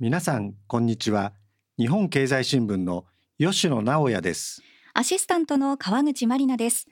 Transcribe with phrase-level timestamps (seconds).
[0.00, 1.34] 皆さんこんにちは。
[1.78, 3.04] 日本経済新聞の
[3.38, 4.60] 吉野直也です。
[4.92, 6.88] アシスタントの川口まりなです。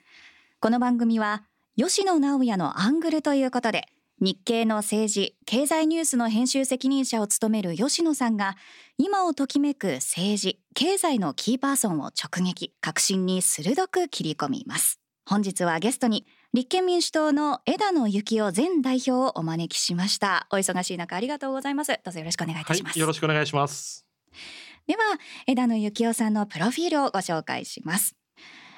[0.61, 1.43] この番組は
[1.75, 3.89] 吉野直也のアングルということで
[4.21, 8.55] 日経の政治経済ニュースの編集責任者を務める吉野さんが
[8.97, 15.01] 今をときめく政治経済のキーパーソンを直撃革新に鋭く切り込みます。
[15.25, 20.45] 本日はゲストに立憲民主党の枝野幸男前代表をお招きしました。
[20.51, 21.99] お忙しい中ありがとうございます。
[22.03, 24.05] どうぞよろしくお願いいたします、はい、よろしくお願いします。
[24.85, 24.99] では
[25.47, 28.15] 枝野幸男さんのプロフィールをご紹介します。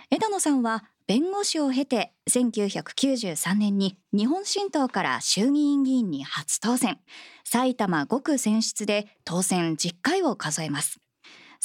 [0.10, 7.00] 枝野さんは弁護士を経て1993年に日本新党から衆議院議員に初当選。
[7.44, 11.02] 埼玉5区選出で当選10回を数えます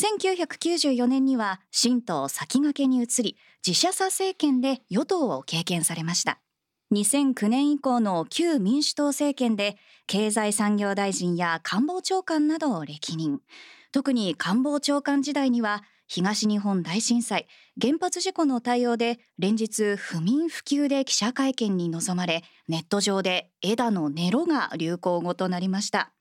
[0.01, 3.37] 1994年には新党先駆けに移り
[3.67, 6.41] 自社差政権で与党を経験されました。
[6.95, 9.77] 2009年以降の旧民主党政権で
[10.07, 13.41] 経済産業大臣や官房長官などを歴任。
[13.93, 17.47] 特に官房長官時代には東日本大震災
[17.81, 26.13] 原発事故の対応で連日不眠不休で記者会見に臨まれネット上で枝のネロが流行語となりました。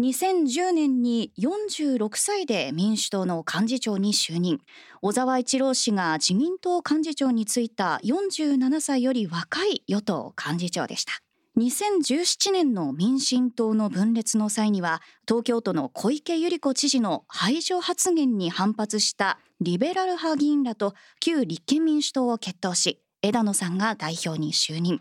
[0.00, 4.60] 2010年に46歳で民主党の幹事長に就任。
[5.02, 11.14] 小沢一郎氏が自民党幹事長に就いた47歳より若い与党幹事長でした。
[11.58, 25.00] 2017年の民進党の分裂の際には東京都の小池百合子知事の排除発言に反発したリベラル派議員らと旧立憲民主党を決闘し枝野さんが代表に就任。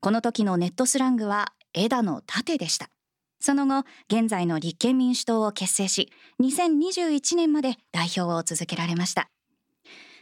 [0.00, 2.90] この時のネットスラングは枝野盾でした。
[3.44, 9.28] その後現在の立憲民主党を結成し2021年まで代表を続けられました。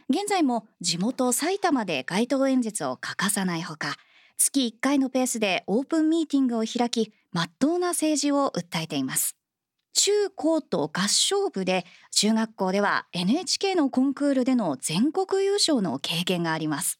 [0.09, 3.95] 現在も地元埼玉で街頭演説を欠かさないほか
[4.35, 9.37] 月1回のペースでオープンミーティングを開き真っ当な政治を訴えています。
[9.93, 16.99] 中高と合唱部で中学校では NHK のコンクールでの全国優勝の経験があります。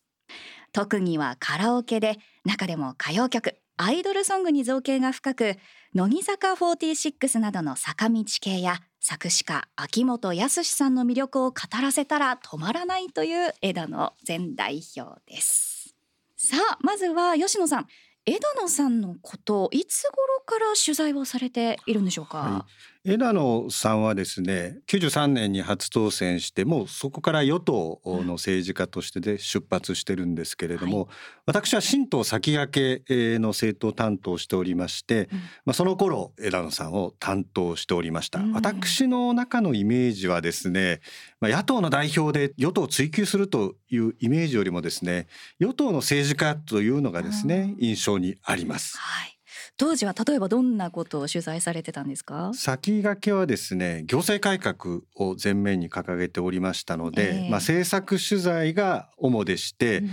[0.72, 2.16] 特技はカラオケで
[2.46, 5.58] 中でも歌謡曲アイドルソングに造形が深く
[5.96, 15.96] 乃木坂46などの坂道系や作詞家秋元康さんの魅力を語らせたら止まらないという枝野前代表です。
[16.36, 17.88] さあまずは吉野さん。
[18.26, 31.08] 枝野さんのこといつ頃から取材をされているんでしょうか、はい、枝野さんはですね93年に初当選してもうそこから与党の政治家としてで出発してるんですけれども、はい、
[31.48, 41.02] 私は新党先駆けの政党担当しておりまして、うん、まあ、その頃枝野さんを担当しておりました、うん、私の中のイメージはですね、
[41.42, 45.28] まあ、野党の代表で与党を追及するというイメージよりもですね
[45.60, 48.98] 与党の政治家というのがですね、うん、印象にあります。
[48.98, 49.33] はい
[49.78, 52.52] 当時は例えばどんなことを取材されてたんですか？
[52.54, 60.10] 先駆けはですね行政改革を前面に掲げておりましたので、えー、まあ、政策取材が主でして、うん。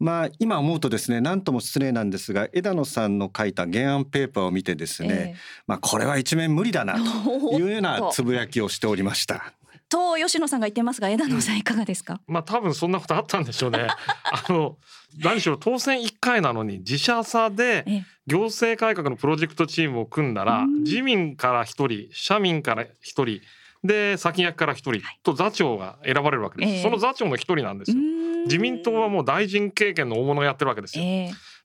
[0.00, 5.36] まあ今思うとですね何とも失礼なんですが枝野さんの書いた原案ペーパーを見てですね、えー、
[5.66, 7.58] まあこれは一面無理だな と。
[7.58, 9.52] いうようなつぶやきをしておりました。
[9.88, 13.88] と吉野さんが言ってますが枝野さんいかがですか、まあ多分そんなことあったんでしょうね。
[14.30, 14.76] あの
[15.22, 17.84] 何しろ当選1回なのに自社差で
[18.26, 23.40] 行政改革のプロジェクトチームを組んだら自民から1人社民から1人
[23.84, 27.96] で先役から1人と座長が選ばれるわけです、その座長の1人なんですよ。
[28.44, 31.04] 自民党はもう大臣経験の大物をやってるわけですよ、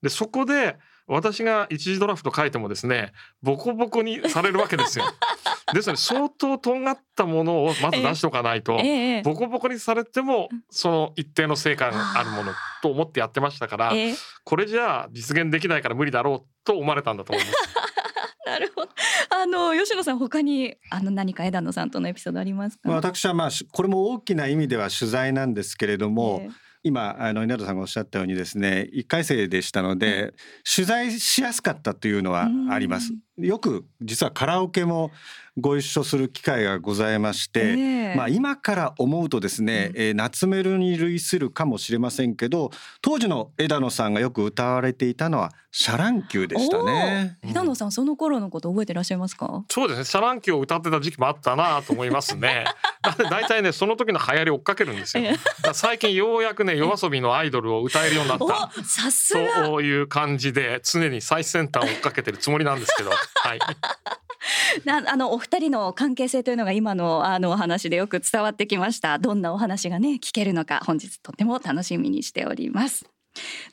[0.02, 0.78] でそこで
[1.08, 5.06] 私が一次ドラフト書いてもですねボコボコにされるわけですよ。
[5.74, 17.58] ですので相当とんがったものをまず出しておかないと、えー、ボコボコにされてもその一定の成果があるものと思ってやってましたから、えー、これじゃあ実現できないから無理だろうと思われたんだと思います。
[18.46, 18.92] なるほど。
[19.30, 22.92] あの吉野さん他にあの何か枝野さんとのエピソードありますか？
[22.92, 26.40] 私はまあこれも大きな意味では取材なんですけれども。
[26.44, 30.34] えー今あの稲田さんがおっしゃったようにですね1回生でしたので、
[30.76, 33.14] 取材しやすかったというのはあります。
[33.38, 35.12] よく実はカラオケも
[35.58, 42.72] ご一緒する機会がございまして、えー、まあ今から思うとですね、うん、えー、夏メロに類するかもしれませんけど
[43.02, 49.64] 当時の枝野さんがよく歌われていたのはシャ乱Qでしたね、うん、枝野さんその頃のこと覚えてらっしゃいますか？
[49.70, 50.06] そうですね。
[50.06, 52.66] シャ乱Qを歌ってた時期もあったなと思いますね。
[53.30, 55.26] だいたいねその時の流行り追っかけるんですよ、
[55.74, 58.72] 最近ようやくね YOASOBIのアイドルを歌えるようになった。
[59.12, 63.12] そういう感じで常に最先端を追っかけてるつもりなんですけど
[63.44, 63.60] はい。
[64.86, 69.20] なあのお二人の関係性というのが今のあのお話でよく伝わってきました。
[69.20, 73.06] どんなお話がね聞けるのか本日とても楽しみにしております。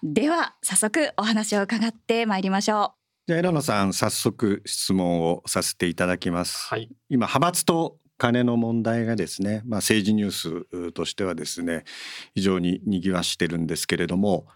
[0.03, 3.01] では早速お話を伺ってまいりましょう。
[3.27, 6.69] じゃ枝野さん早速質問をさせていただきます。
[6.69, 10.31] はい、今派閥と金の問題がですね、まあ、政治ニュー
[10.91, 11.85] スとしてはですね
[12.35, 14.47] 非常に賑わしてるんですけれども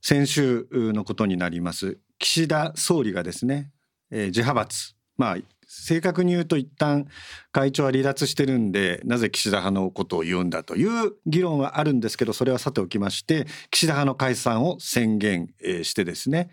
[0.00, 3.70] 先週のことになります岸田総理がですね、
[4.12, 5.36] え、自派閥まあ
[5.66, 7.06] 正確に言うと一旦
[7.50, 15.48] 会長は離脱してるんでなぜ岸田派のことを言うんだという議論はあるんですけどそれはさておきまして岸田派の解散を宣言
[15.82, 16.50] してですね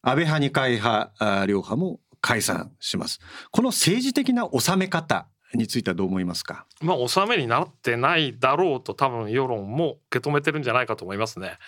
[0.00, 1.12] 安倍派二階派
[1.46, 6.64] 両派も解散しますこの政治的な収め方についてはどう思いますか？
[6.80, 11.58] まあ収めになってないだろうと多分世論も受け止めてるんじゃないかと思いますね。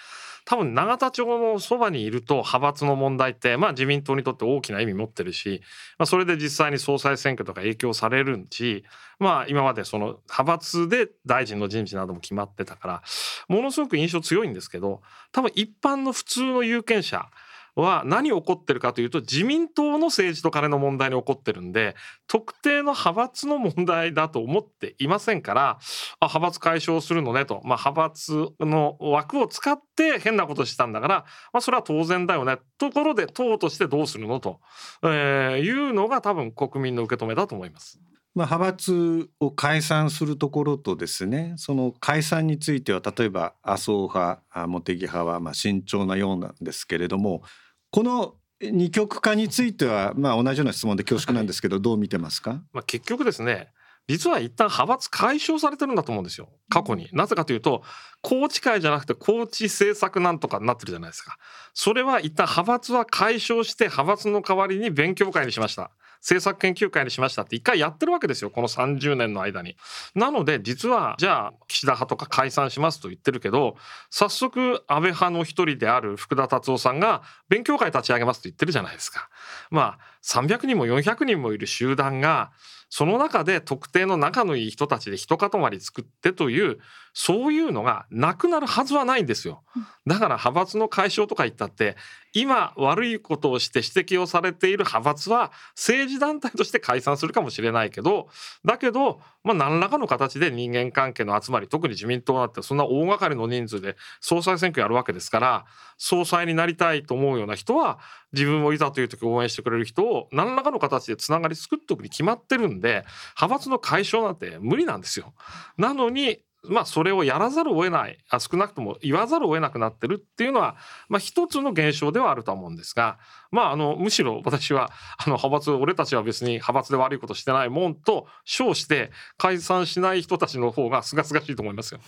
[0.45, 5.63] 多分永田町のそばにいると派閥の問題ってまあ自民党にとって大きな意味持ってるし、
[5.99, 8.85] まあ、それで実際に総裁選挙とか影響されるし
[9.19, 13.03] まあ今までその派閥で大臣の人事なども決まってたから
[13.49, 17.29] ものすごく印象強いんですけど多分一般の普通の有権者
[17.75, 21.97] は何起こってるかというと自民党の政治と金の問題に起こってるんで
[22.27, 25.79] 特定の派閥の問題だと思っていませんから
[26.21, 34.61] あ派閥解消するのねと、まあ、派閥の枠を使って変なことしたんだから、まあ、それは当然だよねところで党としてどうするのと、
[35.03, 38.01] えー、いうのが多分国民の受け止めだと思います。
[38.35, 47.43] まあ、派閥を解散するところとですねその解散については例えば麻生派茂木派はま慎重なようなんですけれども
[47.91, 53.73] この二極化についてはま同じような質問で恐縮なんですけど、どう見てますか、まあ、結局ですね
[54.09, 56.49] 実は一旦派閥解消されてるんだと思うんですよ。
[56.69, 57.09] 過去に。
[57.13, 57.83] なぜかというと
[58.25, 61.37] 宏池会じゃなくて宏池政策なんとかになってるじゃないですか。
[61.73, 65.93] それは一旦派閥は解消して派閥の代わりに勉強会にしました。
[66.23, 69.77] 政策研究会にしましたって一回やってるわけですよこの30年の間に。
[70.15, 73.77] なので実はじゃあ岸田派とか解散しますと言ってるけど
[74.09, 79.29] 早速安倍派の一人である福田達夫さんが勉強会立ち上げますと言ってるじゃないですか。
[79.71, 82.53] まあ300人も400人もいる集団が
[82.95, 86.79] その中で特定の仲のいい人たちで一塊作ってという
[87.15, 89.63] そういうのがなくなるはずはないんですよ。
[90.07, 91.97] だから派閥の解消とか言ったって
[92.33, 98.29] 今悪いことをして指摘をされている派閥は政治団体として解散するかもしれないけど
[98.65, 105.65] だけど、まあ、何らかの形で人間関係の集まり特に自民党だってそんな大掛かりの人数で総裁選挙やるわけですから
[105.99, 107.99] 総裁になりたいと思うような人は
[108.33, 113.05] 自分をいざという時応援してくれる人を何らかの形でつながり作っておくに決まってるんで
[113.37, 115.35] 派閥の解消なんて無理なんですよ。
[115.77, 120.77] なのにまあそれをやらざるを得ないあ少なくとも言わざるを得なくなってるっていうのは、
[121.09, 123.19] まあ、一つの現象ではあると思うんですが、
[123.51, 132.01] まあ、あのむしろ私は あの派閥俺たちは別に派閥で悪いことしてないもんと称して解散しない人たちの方が清々しいと思いますよ。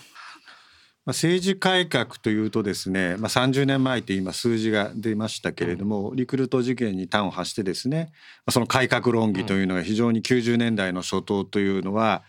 [1.07, 8.11] まあ、政治改革というとですね、まあ、30年前って今数字が出ましたけれども、リクルート事件に端を発してですね
[8.49, 12.23] その改革論議というのが非常に90年代の初頭というのは、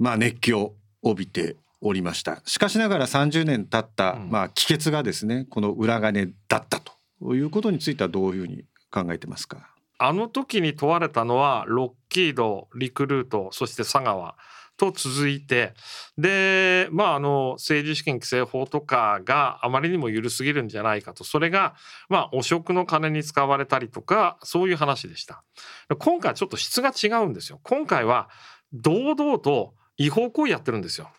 [0.00, 2.42] まあ、熱気を帯びておりました。
[2.44, 9.70] しかしながら30年経った、まあ、帰結がですねこの裏金だったということについてはどういうふうに考えてますか？
[9.98, 14.34] あの時に問われたのはロッキードリクルートそして佐川
[14.76, 15.74] と続いて
[16.16, 21.22] でまああの政治資金規正法とかがあまりにも緩すぎるんじゃないかと。
[21.22, 21.74] それが
[22.08, 25.44] まあ汚職の金に使われたりとかそういう話でした。
[25.98, 27.60] 今回ちょっと質が違うんですよ。
[27.62, 28.30] 今回は
[28.72, 31.10] 堂々と違法行為やってるんですよ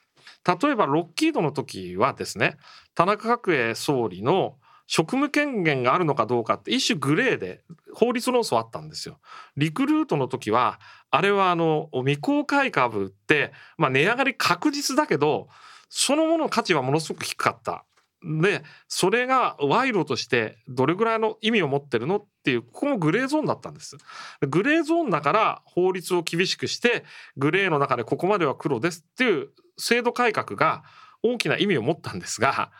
[0.46, 2.58] 例えばロッキードの時はですね
[2.96, 4.56] 田中角栄総理の
[4.88, 7.62] 職務権限があるのかどうかって一種グレーで
[7.94, 9.20] 法律論争あったんですよ。
[9.56, 15.48] リクルートの時はあれはあの未公開株って、まあ、値上がり確実だけど
[15.88, 17.86] そのものの価値はものすごく低かった。
[18.24, 23.98] でそれが賄賂としてどれぐらいの意味を持ってるのっていうここもグレーゾーンだったんです。
[24.42, 27.04] グレーゾーンだから法律を厳しくして
[27.38, 30.84] グレーの中でここまでは黒ですっていう制度改革が
[31.24, 32.72] 大きな意味を持ったんですが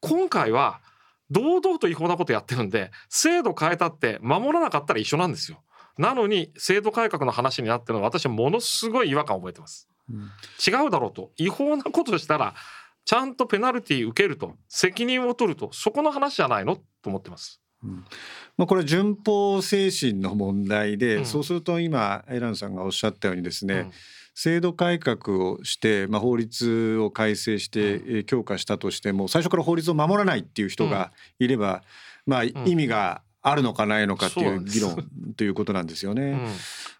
[0.00, 0.80] 今回は
[1.30, 5.62] 堂々と違法なことやってるんで制度変えたって守らなかったら一緒なんですよ。
[5.98, 9.88] なのに制度改革の話になってるのは私はものすごい違和感を覚えてます。
[10.10, 10.30] うん、
[10.66, 12.54] 違うだろうと違法なことしたら
[13.06, 14.52] ちゃんとペナルティ受けると。
[14.68, 15.70] 責任を取ると。
[15.72, 16.76] そこの話じゃないの？
[16.76, 17.62] と思ってます。
[17.82, 18.04] うん。
[18.58, 23.92] まあ、これ順法精神の問題で、うん、そうすると今エランさんがおっしゃったようにですね、うん。
[24.34, 31.82] 制度改革をして、まあ、法律を改正して強化したとしても最初から法律を守らないっていう人がいれば、
[32.26, 36.36] まあ、意味があるのかないのかっていう議論ということなんですよね。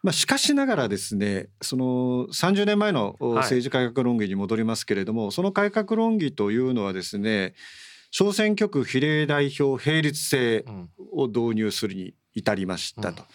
[0.05, 7.55] まあ、しかしながらですねその30年前の政治改革論議に戻りますけれども、はい、その改革論議というのはですね
[8.13, 10.65] 小選挙区比例代表並立制
[11.13, 13.23] を導入するに至りましたと。
[13.23, 13.29] うん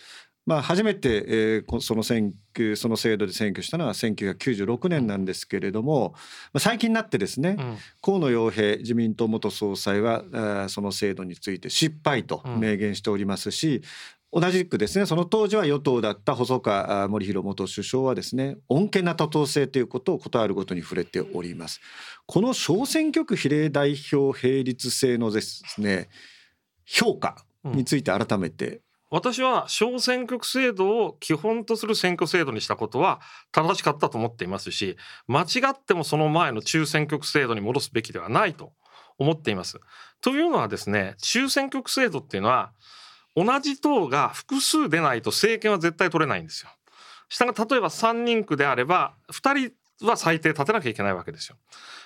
[0.46, 6.14] まあ、初めて、えー、その選挙その制度で選挙したのは1996年なんですけれども、
[6.52, 13.84] まあ、最近になってですね、うん、河野洋平自民党元総裁はその制度について失敗と明言しておりますし、
[14.34, 21.80] うん、同じくですねその当時は与党だった細川森弘元首相はですね穏健な多党制ということをことあるごとに触れております。
[22.26, 26.10] この小選挙区比例代表並立制のですね
[26.86, 33.20] 評価について改めて私は小選挙区制度を基本とする選挙制度にしたことは
[33.52, 38.72] 正しかったと思っていますし間違ってもその前の中選挙区制度に戻すべきではないと
[39.20, 39.80] 思っています。
[40.22, 42.72] というのはですね中選挙区制度っていうのは
[43.36, 46.70] 同じ党が複数でないと政権は絶対取れないんですよ。
[47.30, 51.58] したが例えば3人区であれば2人は最低立てなきゃいけないわけですよ。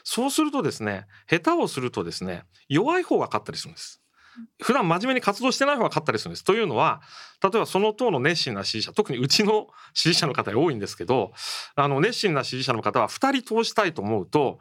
[0.04, 4.02] そうするとですね下手をするとですね弱い方が勝ったりするんです。
[4.62, 6.44] 普段真面目に活動してない方が勝ったりするんです。
[6.44, 7.02] というのは
[7.42, 11.32] 例えばその党の熱心な支持者特にうちの支持者の方が多いんですけど
[11.76, 14.60] あの熱心な支持者の方は2人通したいと思うと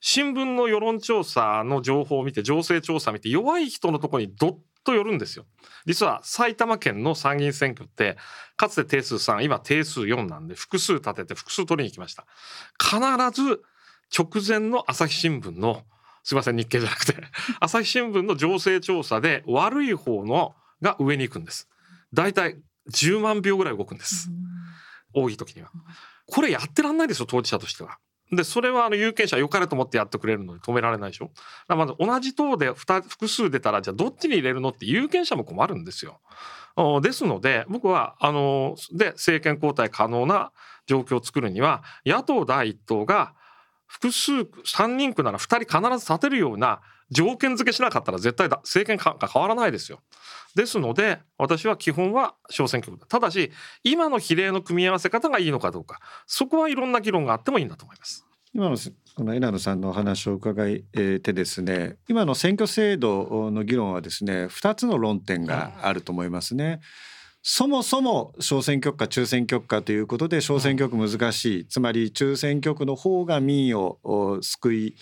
[0.00, 5.44] 新聞の世論調査の情報を見て情勢調査を見て弱い人のところにどっと寄るんですよ。
[5.86, 8.16] 実は埼玉県の参議院選挙って
[8.56, 12.26] かつて定数3今定数4なんで複数立てて複数取りに行きました。
[12.80, 13.62] 必ず
[14.16, 15.82] 直前の朝日新聞の
[16.28, 17.16] すいません日経じゃなくて。
[17.58, 21.70] 朝日新聞の情勢調査で悪い方のが上に行くんです。
[22.12, 22.58] だいたい
[22.92, 24.28] 10万秒ぐらい動くんです。
[25.14, 25.70] 多い時には。
[26.26, 27.96] これやってらんないですよ当事者としては。
[28.30, 31.30] でそれはあの有権者良かれと思ってやってくれるので止められないでしょ。
[31.66, 36.20] まず同じ党で複数出たらじゃあどっちに入れるのって有権者も困るんですよ。
[37.00, 40.52] ですので僕はあので政権交代可能な
[40.86, 43.32] 状況を作るには野党第一党が
[43.88, 46.80] 複数3人区なら2人必ず立てるような
[47.10, 50.00] 条件付けしなかったら絶対だ政権が変わらないですよ。
[50.54, 53.50] ですので私は基本は小選挙区ただし
[53.82, 58.24] 今の比例の組み合わせ方がいいのかどうかそこはいろんな議論があってもいいんだと思います。
[58.54, 58.76] 今の
[59.14, 66.64] この枝野さんのお話を伺いてですね今の選挙制度の議論はですね2つの論点があると思いますね。
[66.64, 66.80] うん
[67.50, 74.94] そもそも小選挙区か中選挙区かということで小選挙区難しい、つまり中選挙区の方が民意を救い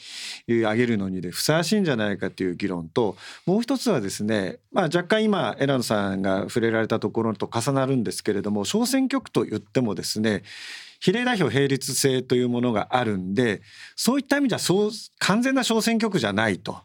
[0.47, 10.45] 上げるのにでふさわしいんじゃないかという議論ともう一つはですね、まあ、若干今枝野さんが触れられたところと重なるんですけれども小選挙区と言ってもですね
[11.01, 13.61] 比例代表並立制というものがあるんで
[13.97, 16.79] そういった意味ではそう完全な小選挙区じゃないと。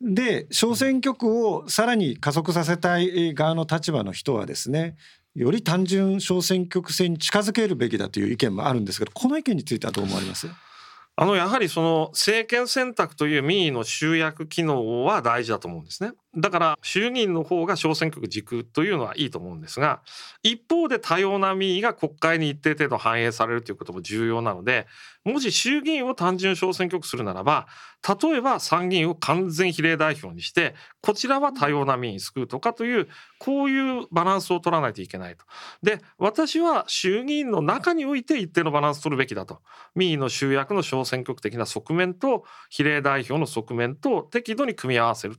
[0.00, 4.96] で小選挙区をさらに加速させたい側の立場の人はですね
[5.34, 10.48] より単純小選挙区制に近づけるべきだという意見もあるんですけどこの意見についてはどう思われます？
[11.16, 16.12] あのやはりその政権選択という民意の集約機能は大事だと思うんですね。
[16.36, 20.02] だから衆議院の方が小選挙区軸というのはいいと思うんですが
[20.42, 24.86] 一方で多様な民意が国会に一定程度反映されるということも重要なので
[25.24, 27.66] もし衆議院を単純小選挙区するならば
[28.06, 35.44] 例えば参議院を完全比例代表にしてこちらは多様な民意救うとかというこういうバランスを取らないといけないと。
[35.82, 39.60] で私は衆議院の中において一定のバランスを取るべきだと
[39.94, 45.36] 民意の集約の小選挙区的な側面と比例代表の側面と適度に組み合わせる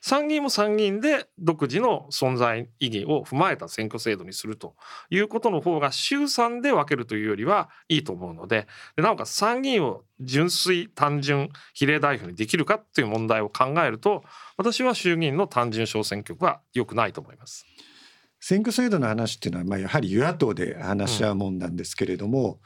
[0.00, 4.76] 参議院も参議院で独自の存在意義を踏まえた選挙制度にすると
[5.10, 14.22] いうことの方が衆参で分けるというよりはいいと思うのででなおかつ参議院を純粋単純比例代表にできるかっていう問題を考えると
[14.56, 17.66] 私は衆議院の単純小選挙区は良くないと思います。
[18.42, 22.58] 選挙制度の話っていうのは、まあ、やはり与野党で話し合うもんなんですけれども、うん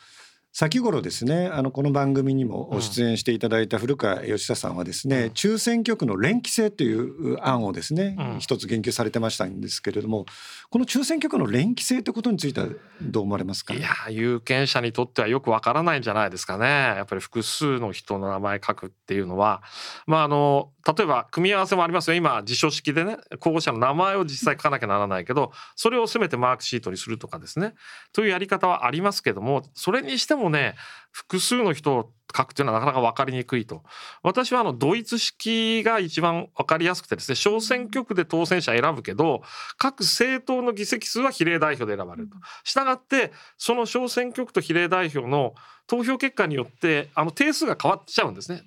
[0.56, 10.26] 先頃ですねあのこの番組にも出演していただいた古川義久さんはですね、うん、中選挙区の連期制という案をですね、うん、一つ言及されてましたんですけれども
[10.70, 12.68] この中選挙区の連期制ということについては
[13.02, 13.74] どう思われますか？
[13.74, 16.66] いや有権者にとってはよくわからないんじゃないですかね。
[16.66, 19.60] やっぱり複数の人の名前書くっていうのは。
[20.06, 22.16] まああの例えば組み合わせもありますよ。
[22.16, 27.74] 今辞書式でね候補者の名前を実際書かなきゃならないけどそれをせめてマークシートにするとかですね。
[28.12, 30.74] というやり方はありますけどもそれにしてもね
[31.12, 33.84] 複数の人を書くというのはなかなか分かりにくいと。
[34.22, 39.42] 私はあのドイツ式が一番分かりやすくてですね小選挙区で当選者選ぶけど
[39.78, 42.36] 各政党の議席数は比例代表で選ばれると。
[42.64, 45.54] したがってその小選挙区と比例代表の
[45.86, 48.62] 投票結果によってあの定数が変わっちゃうんですね。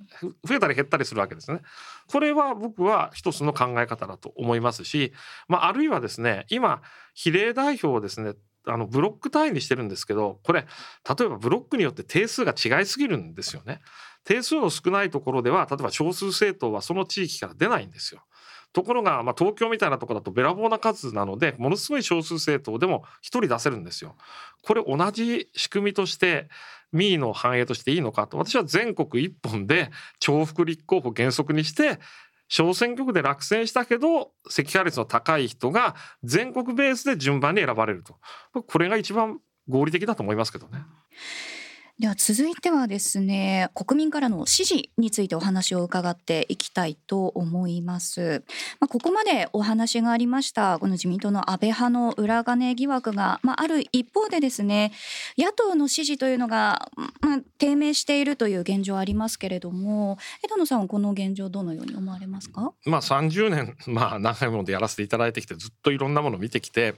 [0.46, 1.62] 増えたり減ったりするわけですね。
[2.08, 5.12] これは僕は一つの考え方だと思いますし、
[5.50, 6.82] まあ、あるいはですね今
[7.14, 8.34] 比例代表をですね
[8.68, 10.66] あのブロック単位にしてるんですけどこれ
[11.18, 13.82] 例えばブロックによって定数が違いすぎるんですよね。
[14.24, 18.24] 定数の少ないところでは例えば少数政党はその地域から出ないんですよ。
[18.74, 24.16] ところが、まあ、東京みたいなところだとべらぼうな数なのでものすごい少数政党でも1人出せるんですよ。
[24.64, 26.50] これ同じ仕組みとして
[26.92, 32.00] 民意の反映としていいのかと私は全国一本で重複立候補原則にして
[32.48, 38.18] 小選挙区で落選したけど赤化率の高い人が全国ベースで順番に選ばれると
[38.64, 40.84] これが一番合理的だと思いますけどね。
[42.00, 48.44] では続いてはですね国民からの支持についてお話を伺っていきたいと思います、
[48.80, 54.92] まあ、ここまでお話がありましたこの自民党の安倍派の裏金疑惑が、まあ、ある一方でですね
[55.40, 66.94] 野党の支持というのが、まあ、低迷しているという現状ありますけれども枝野さんはこの現状どのように思われますか、まあ、30年、まあ、長いものでやらせていただいてきてずっといろんなものを見てきて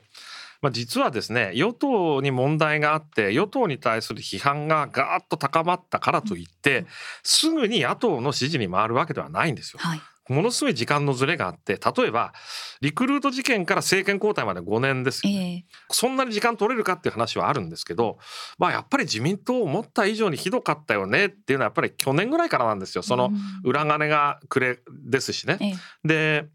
[0.62, 6.86] まあ、実はですね与党に問題があって与党に対する批判がガーッと高まったからといって
[7.24, 9.80] すぐに野党の支持に回るわけではないんですよ。
[9.82, 10.02] はい。
[10.30, 12.34] ものすごい時間のずれがあって例えば
[12.82, 18.20] リクルート事件から政権交代まで5年ですよ、ね、えー、そんなに時間取れるかっていう話はあるんですけど、
[18.60, 23.02] まあ、やっぱり自民党思った以上にひどかったよねっていうのはやっぱり去年ぐらいからなんですよ。
[23.02, 23.32] その
[23.64, 25.58] 裏金がくれですしね。
[25.60, 26.46] えー、で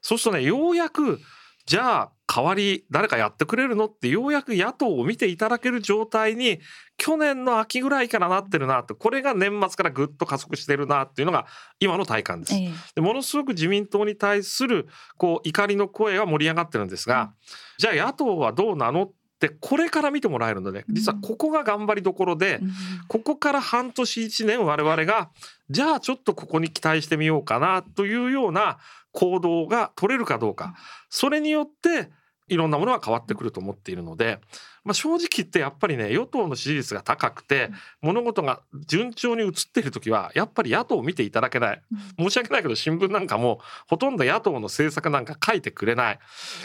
[0.00, 1.20] そうするとねようやく
[1.66, 6.60] じゃあ代わり誰かやってくれるのってようやく野党を見ていただける状態に
[6.98, 11.46] 去年の秋ぐらいからなってるなってこれが年末からぐっと加速してるなっていうのが
[11.80, 12.54] 今の体感です。
[12.94, 17.32] でものすごく自民党に対するこう怒りの声は盛り上がってるんですが、
[17.78, 22.60] じゃあ野党はどうなのってこれから見てもらえるので実はここが頑張りどころで、
[23.06, 25.30] ここから半年1年我々が
[25.70, 28.78] じゃあちょっとここに期待してみようかなというような
[29.12, 30.74] 行動が取れるかどうか。
[31.08, 32.10] それによって
[32.48, 34.40] いろんなものが変わってくると思っているので、
[34.84, 41.82] まあ、正直言ってやっぱりね与党の支持率が高くて物事が順調に移っている時はやっぱり野党を見ていただけない。
[42.18, 46.14] 申し訳ないけど新聞なんかもほとんど野党の政策なんか書いてくれない。
[46.14, 46.18] い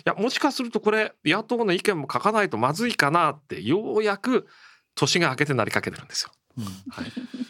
[0.06, 4.48] やもしかするとこれ野党の意見も書かないとまずいかなってようやく
[4.96, 6.32] 年が明けてなりかけてるんですよ。
[6.58, 6.64] うん。
[6.66, 7.43] はい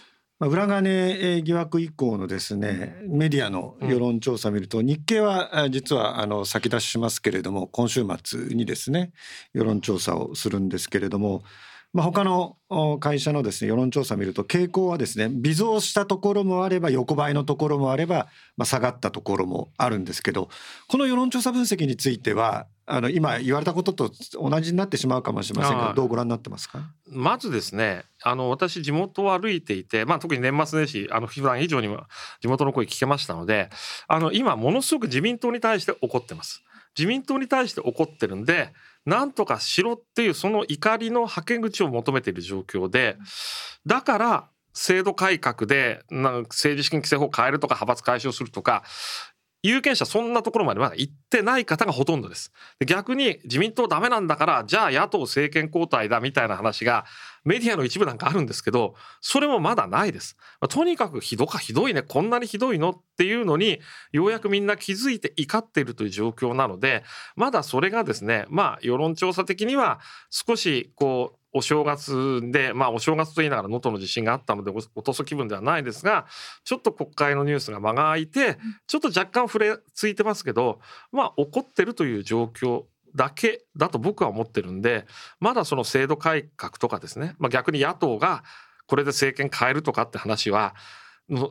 [0.43, 9.13] まあ、裏金疑惑以降のですねメディアの世論調査を見ると、日経は実はあの先出ししますけれども今週末にですね
[9.53, 11.43] 世論調査をするんですけれども、
[11.93, 12.57] まあ、他の
[12.99, 18.27] 会社のですね世論調査を見ると傾向はですね微増したところもあれば横ばいのところもあれば、
[18.57, 20.49] まあ、下がったところもあるんですけど
[20.87, 26.79] この世論調査分析についてはあの今言われたことと同じになってしまうかもしれませんけどどうご覧になってますか？
[27.07, 32.01] まずですねあの私地元を歩いていて、まあ、特に年末年始あの普段以上にも
[32.41, 33.69] 地元の声聞けましたので
[34.07, 36.63] あの今ものすごく自民党に対して怒ってます。
[36.95, 38.69] 自民党に対して怒ってるんで
[39.05, 43.17] なんとかしろっていうその怒りのはけ口を求めている状況で
[43.85, 48.83] だから制度改革で政治資金規正法を変えるとか派閥解消するとか
[49.63, 52.51] 有権者そんなところまでまだ行ってない方がほとんどです。
[52.85, 57.05] 逆に自民党ダメなんだからじゃあ野党政権交代だみたいな話が
[57.45, 60.35] メディアの一部なんかあるんですけどそれもまだないです。
[60.69, 63.79] とにかくひどかひどいねこんなにひどいのっていうのに
[64.11, 67.05] ようやくみんな気づいて怒っているという状況なので
[67.37, 76.25] まだそれがですねまあ世論調査的には少しこうお正月でまあお正月と言いながら能登の地震があったので落とす気分ではないですが
[76.63, 80.79] ちょっと国会のニュースが間が空いてちょっと若干触れついてますけど
[81.11, 82.83] まあ怒ってるという状況
[83.15, 85.05] だけだと僕は思ってるんで
[85.39, 88.43] まだその制度改革とかですね、まあ、逆に野党が
[88.87, 90.75] これで政権変えるとかって話は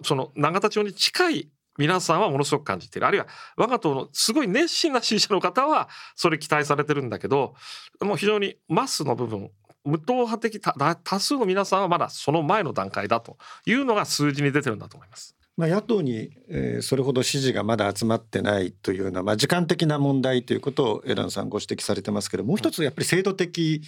[0.02, 3.06] その永田町に近い皆さんはものすごく感じている。
[3.06, 7.54] あるいは我が党のすごい熱心な支持者の方はそれ期待されてるんだけど
[8.00, 9.50] もう非常にマスの部分
[9.84, 15.34] 無党派的多数の皆さんはまだその前の段階だというのが数字に出てるんだと思います。
[15.54, 23.82] まあ、野党に、えー、それほど支持がまだ集まってないというような、まあ、時間的な問題ということを枝野さんご指摘されてますけどもう一つやっぱり制度的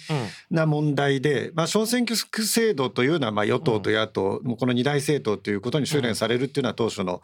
[0.51, 7.23] な問題で、まあ、小選挙区制度というのはまあ与党と野党、うん、この二大政党ということに修練されるっていうのは当初の、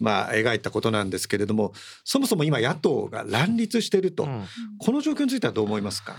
[0.00, 4.44] まあ、描いたことなんですけれどもそもそも今野党が乱立していると、うん、
[4.80, 6.16] この状況についてはどう思いますか？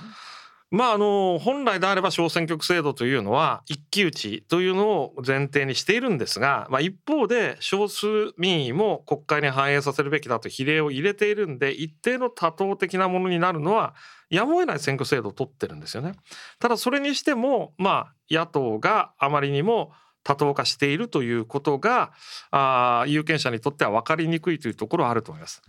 [0.70, 13.96] まあ、あの本来であれば小選挙区制度というのは一騎打ちというのを前提にしているんですが、まあ、一方で少数民意も国会に反映させるべきだと比例を入れているんで一定の多党的なものになるのは
[14.30, 16.14] やむを得ない選挙制度を取ってるんですよね。
[16.60, 19.94] ただそれにしても、まあ、野党があまりにも
[20.28, 22.12] 多党化しているということが
[22.52, 25.62] あ有権者にとっては分かりにくいというところはあると思います。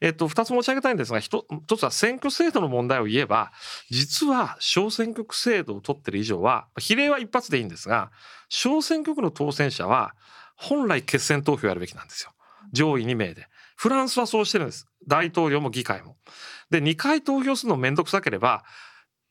[0.00, 1.44] えっと、2つ申し上げたいんですが一
[1.76, 3.50] つは選挙制度の問題を言えば
[3.90, 8.12] 実は小選挙区制度を取ってる以上は比例は一発でいいんですが
[8.48, 10.14] 小選挙区の当選者は
[10.54, 12.30] 本来決選投票やるべきなんですよ
[12.72, 13.48] 上位2名で。
[13.76, 14.86] フランスはそうしてるんです。
[15.08, 16.16] 大統領も議会も。
[16.70, 18.64] で2回投票するの面倒くさければ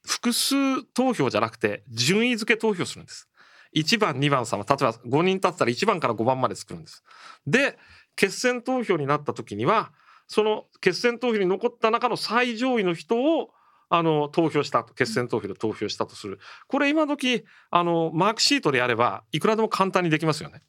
[0.06, 3.30] 複数投票じゃなくて順位付け投票するんです。
[3.76, 7.04] 1番2番様例えば5人立ったら1番から5番まで作るんです。
[7.48, 7.78] で
[8.16, 9.92] 決選投票になった時には
[10.28, 13.52] その決選投票に残った中の最上位の人を
[13.90, 20.62] あの投票したと決選投票で投票したとするこれ今時あのマークシートでやればいくらでも簡単にできますよね。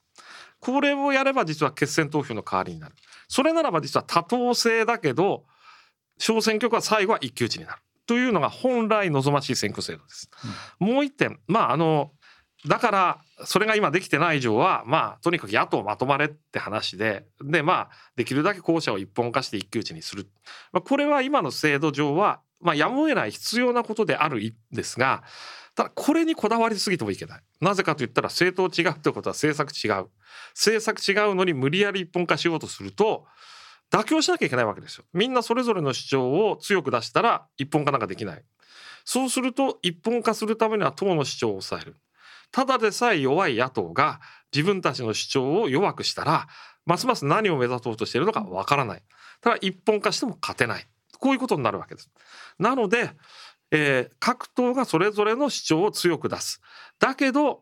[0.59, 2.95] これをやれば実は決選投票の代わりになる。
[3.27, 5.45] それならば実は多党制だけど
[6.17, 10.29] 小選挙区は最後は一騎打ちになるというのが本来望ましい選挙制度です。
[10.79, 12.11] うん、もう一点まああの
[12.67, 20.27] だからそれが今できてない以上はまあとにかく野党まとまれって話ででまあできるだけ候補者を一本化して一騎打ちにする、
[20.71, 25.23] まあ、これは今の制度上はまあやむを得ない必要なことであるんですが
[25.75, 27.41] ただこれにこだわりすぎてもいけない。
[27.59, 30.07] なぜかと言ったら政党違うということは政策違う。
[30.53, 33.25] 政策違うのに無理やり一本化しようとすると
[33.91, 35.03] 妥協しなきゃいけないわけですよ。
[35.13, 38.43] みんなそれぞれの主張を強く出したら一本化なんかできない。
[39.03, 41.97] そうすると一本化するためには党の主張を抑える。
[42.55, 44.21] ただでさえ弱い野党が
[44.53, 46.47] 自分たちの主張を弱くしたら
[46.85, 49.03] ますます何を目指そうとしているのかわからない。
[49.41, 50.87] ただ一本化しても勝てない。
[51.19, 52.09] こういうことになるわけです。
[52.57, 53.09] なので、
[53.71, 56.61] えー、各党がそれぞれの主張を強く出す。
[56.97, 57.61] だけど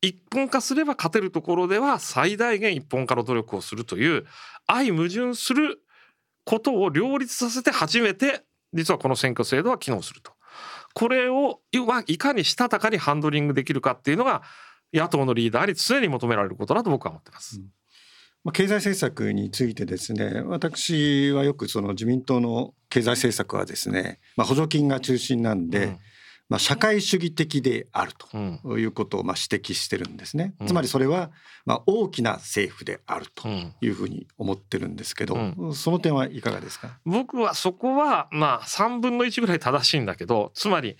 [0.00, 4.26] 一本化すれば勝てるところでは最大限一本化の努力をするという
[4.66, 5.78] 相矛盾する
[6.44, 10.32] ことを両立させて初めて実はこの選挙制度は機能すると。
[10.94, 11.60] これを
[12.06, 14.42] いかにしたたかにハンドリングできるかっていうのが
[14.92, 17.58] 野党のリーダーに常に求められることだと僕は思ってます。
[17.58, 17.66] うん
[18.44, 25.98] まあ、経済政策についてですね私はよくその自民党の経済政策はですね、まあ、補助金が中心なんで、うん
[26.52, 28.36] まあ、社会主義的であると
[28.76, 31.30] いうことをまあ指摘してるんですね、うん、つまりそれは
[31.64, 33.48] まあ大きな政府であると
[33.80, 36.98] いうふうに思ってるんですけど、うん、その点はいかがですか？
[37.06, 40.98] 僕はそこはまあ3分の1ぐらい正しいんだけどつまり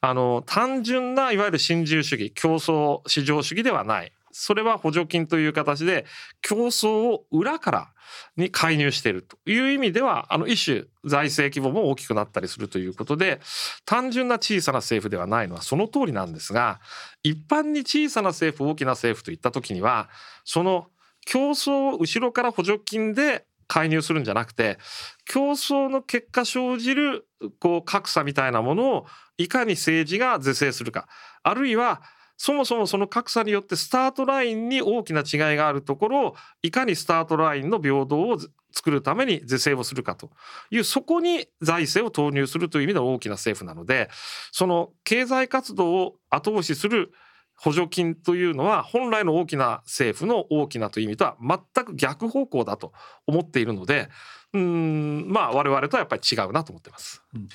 [0.00, 6.06] あの単純ないわゆる新自由主義競争市場主義ではないそれは補助金という形で
[6.42, 7.88] 競争を裏から
[8.36, 13.40] に介入しているという意味ではあの一種財政規模も大きくなったりするということで
[13.86, 16.80] 単純な小さな政府ではないのはその通りなんですが
[17.22, 20.08] 一般に小さな政府大きな政府といった時には
[20.44, 20.88] その
[21.24, 24.78] 競争を後ろから補助金で介入するんじゃなくて
[25.26, 27.26] 競争の結果生じる
[27.60, 29.06] こう格差みたいなものを
[29.38, 31.06] いかに政治が是正するか
[31.44, 32.02] あるいは
[32.36, 38.38] そもそもその格差によってスタートラインに大きな違いがあるところをいかにスタートラインの平等を
[38.72, 40.30] 作るために是正をするかと
[40.70, 44.10] いうそこに財政を投入するという意味では大きな政府なので
[44.50, 47.12] その経済活動を後押しする
[47.56, 52.92] 補助金というのは本来の大きな政府の大きなという意味とは全く逆方向だと
[53.26, 54.08] 思っているので
[54.52, 57.22] うんまあ我々とはやっぱり違うなと思ってます。
[57.34, 57.48] うん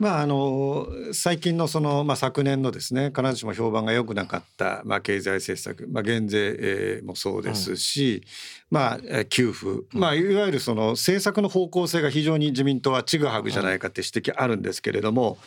[0.00, 8.24] まあ、あの最近のその、まあ、昨年のですね必ずしも評判が良くなかった、まあ、経済政策、まあ、減税、もそうですし、
[8.72, 15.38] うん、まあ、給付、まあ、いわゆるその政策の方向性が非常に自民党はちぐはぐじゃないかって指摘あるんですけれども、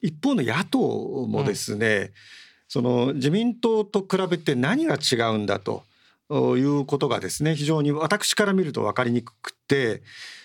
[0.00, 0.78] 一方の野党
[1.28, 2.12] もですね、
[2.68, 5.84] その自民党と比べて何が違うんだと
[6.30, 10.02] いうことがですね非常に私から見ると分かりにくくて。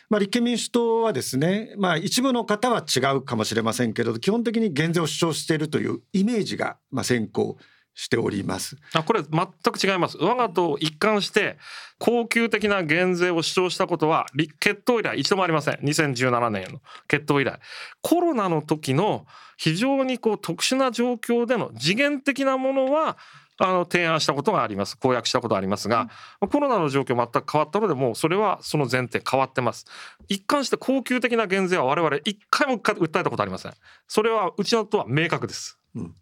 [0.10, 7.58] まあ、立憲民主党はですね、まあ、一部の方は違うかもしれませんけれど基本的に減税を主張しているというイメージがまあ先行
[7.96, 8.76] しております。
[8.94, 10.18] あこれ全く違います。
[10.18, 11.58] 我が党一貫して
[11.98, 14.26] 恒久的な減税を主張したことは
[14.60, 15.76] 決闘以来一度もありません。
[15.76, 17.58] 2017年の決闘以来。
[18.02, 19.26] コロナの時の
[19.58, 23.18] 非常にこう特殊な状況での次元的なものは
[23.58, 24.98] あの提案したことがあります。
[24.98, 26.10] 公約したことありますが、
[26.42, 29.86] うん、コロナの状況全く変わったのでもうそれはその前提変わってます。
[30.28, 33.74] 一貫して恒久的な減税は我々一回も訴えたことありません。
[34.08, 36.16] それはうちのとは明確です、うん。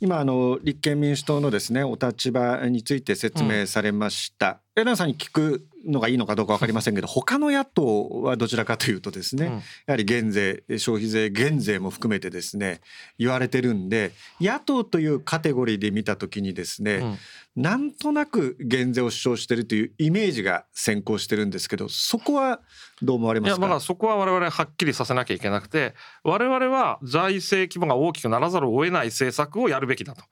[0.00, 12.80] 今あの立憲民主党のですねお立場について説明されました、うん、エランさんに聞くのがいいのかどうか分かりませんけど他の野党はどちらかというとですね、うん、やはり減税消費税減税も含めてですね
[13.18, 17.18] 言われてるんで野党というカテゴリーで見た時にですね、うん。
[17.62, 22.60] なんとなく減税を主張しているというイメージが先行してるんですけどそこは
[23.02, 23.58] どう思われますか？
[23.58, 30.22] いやまあそこは我々はっきりさせなきゃいけなくて我々は財政規模が大きくならざるを得ない政策をやるべきだと。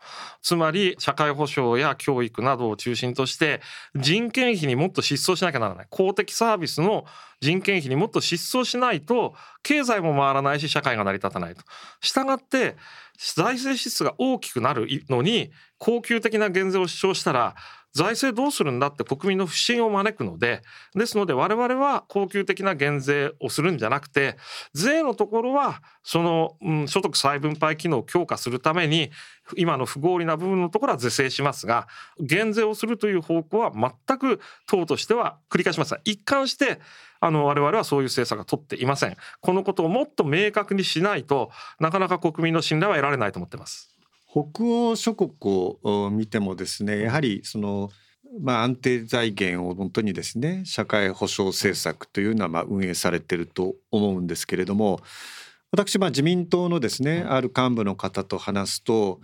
[0.43, 3.61] つまり社会保障や教育などを中心として
[3.97, 7.05] 人件費にもっと失踪しなきゃならない公的サービスの
[7.41, 11.63] 人件費にもっと失踪しないと経済も回らないし社会が成り立たないと。
[12.01, 12.77] したがって
[13.35, 17.55] 財政支出が大きくなるのに恒久的な減税を主張したら
[17.93, 20.63] 財政どうするんだって国民の不信を招くので
[20.95, 24.37] ですので我々は恒久的な減税をするんじゃなくて
[24.75, 29.11] 税のところはその、うん、所得再分配機能を強化するために
[29.57, 31.89] 今の不合理な部分のところは是正しますが
[32.21, 35.95] 減税をするという方向は全く党としては繰り返します。
[35.95, 36.79] が一貫して
[37.19, 39.17] あの我々はそういう政策が取っていません。
[39.41, 41.51] このことをもっと明確にしないと
[41.81, 44.00] なかなか国民の信頼は得られないと思ってます。
[44.31, 45.31] 北欧諸国
[45.83, 47.91] を見てもですねやはりその
[48.39, 55.01] まあ、安定財源を本当にですね社会保障政策というのはまあ運営されていると思うんですけれども
[55.73, 59.21] 私まあ自民党のですねある幹部の方と話すと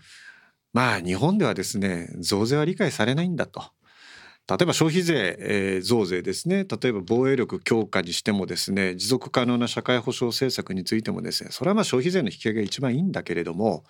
[0.73, 3.63] まあ日本ではですね増税は理解されないんだと。
[4.49, 13.83] 例えば消費税、えー、増税ですね例えば防衛力強化にしてもですね持続可能な社会保障政策についてもですねそれはまあ消費税の引き上げが一番いいんだけれども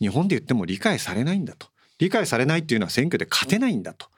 [0.00, 4.08] 日本で言っても理解されないんだと理解されないっていうのは選挙で勝てないんだと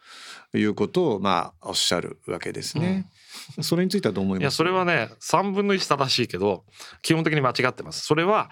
[0.56, 3.06] いうことをまあおっしゃるわけですね。
[3.56, 4.42] うん、それについてはどう思います？
[4.42, 6.64] いやそれはね3分の1正しいけど
[7.00, 8.04] 基本的に間違ってます。
[8.04, 8.50] それは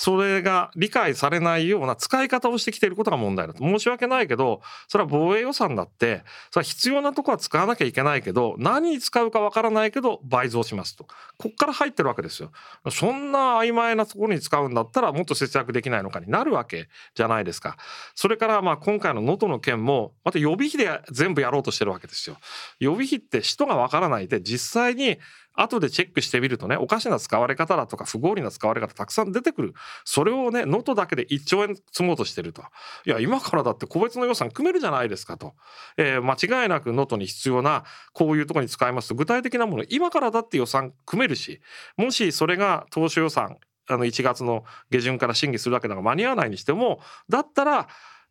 [0.00, 3.64] それが理解されないような使い方をしてきていることが問題だと。
[3.64, 11.08] 申し訳ないけどそれは防衛予算だってそれは必要なとこは使わなきゃいけないけど何に使うかわからないけど倍増しますと。
[11.36, 12.52] こっから入ってるわけですよ。
[12.92, 17.76] そんな曖昧なところに使うんだったらもっと節約できないのかになるわけじゃないですか。
[18.14, 22.36] それからまあ今回の能登の件もまた予備費で全部やろうとしてるわけですよ。
[22.78, 25.18] 予備費って人がわからないで実際に
[25.60, 29.74] 後でチェックしてみるとねおかしな使われ方だとか不合理な使われ方たくさん出てくる。
[30.04, 32.62] それをね能登だけで1兆円積もうとしてると。
[33.04, 35.54] いや今からだって個別の予算組めるじゃないですかと、
[35.96, 41.60] えー、間違いなく能登に必要なこういうとこに使いますと具体的なもの今からだって予算組めるし
[41.96, 47.88] もしそれが当初予算あの1月の下旬から審議するわけだから間に合わないにしてもだったら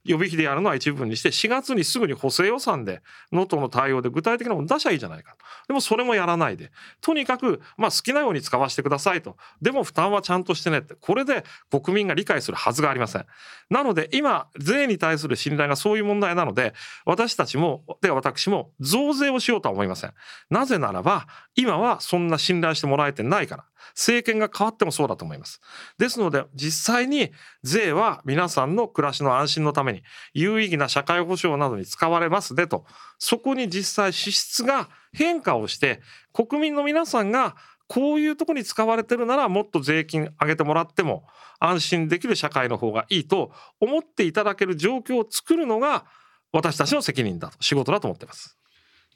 [0.08, 5.36] 予備費でやるのは一部にして4月にすぐに補正予算で能登の対応で具体的なもの出しゃいいじゃないか
[5.68, 6.72] でもそれもやらないで。
[7.02, 9.36] とにかくまあ好きなように使わせてくださいと。
[9.62, 10.96] でも負担はちゃんとしてねって。
[10.96, 13.26] これで国民が理解するはずがありません。
[13.70, 16.74] なので今税に対する信頼がそういう問題なので
[17.06, 20.14] 私たちもで私も増税をしようとは思いません。
[20.50, 23.66] なぜならば今はそんな信頼してもらえてないから。
[23.96, 25.62] 政権が変わってもそうだと思います。
[25.98, 27.32] ですので実際に
[27.68, 30.02] 税は皆さんの暮らしの安心のために
[30.34, 32.86] 有意義な社会保障などに使われますでと
[33.20, 36.02] そこに実際支出が変化をして
[36.34, 37.56] 国民の皆さんが
[37.88, 41.26] こういうとこに使われてるならもっと税金上げてもらっても
[41.60, 43.52] 安心できる社会の方がいいと
[43.82, 46.06] 思っていただける状況を作るのが
[46.54, 48.58] 私たちの責任だと仕事だと思ってます。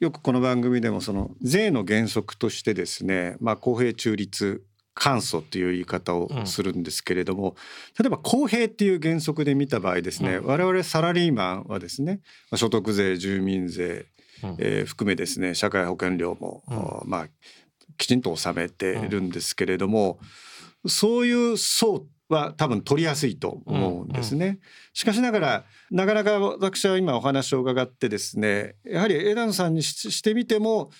[0.00, 7.54] よくこの番組でもその税の原則としてですね、まあ、公平中立簡素という言い方をするんですけれども、うん、
[8.02, 12.20] 例えば公平っていう原則で見た場合ですね、うん、我々サラリーマンはですね
[12.54, 14.06] 所得税住民税、
[14.42, 17.28] うん、えー、含めですね社会保険料も、まあ
[17.98, 20.18] きちんと納めてるんですけれども、
[20.86, 24.58] そういう層は多分取りやすいと思うんですね。
[24.92, 30.90] しかしながらなかなか私は今お話を伺ってですねやはり枝野さんにしてみても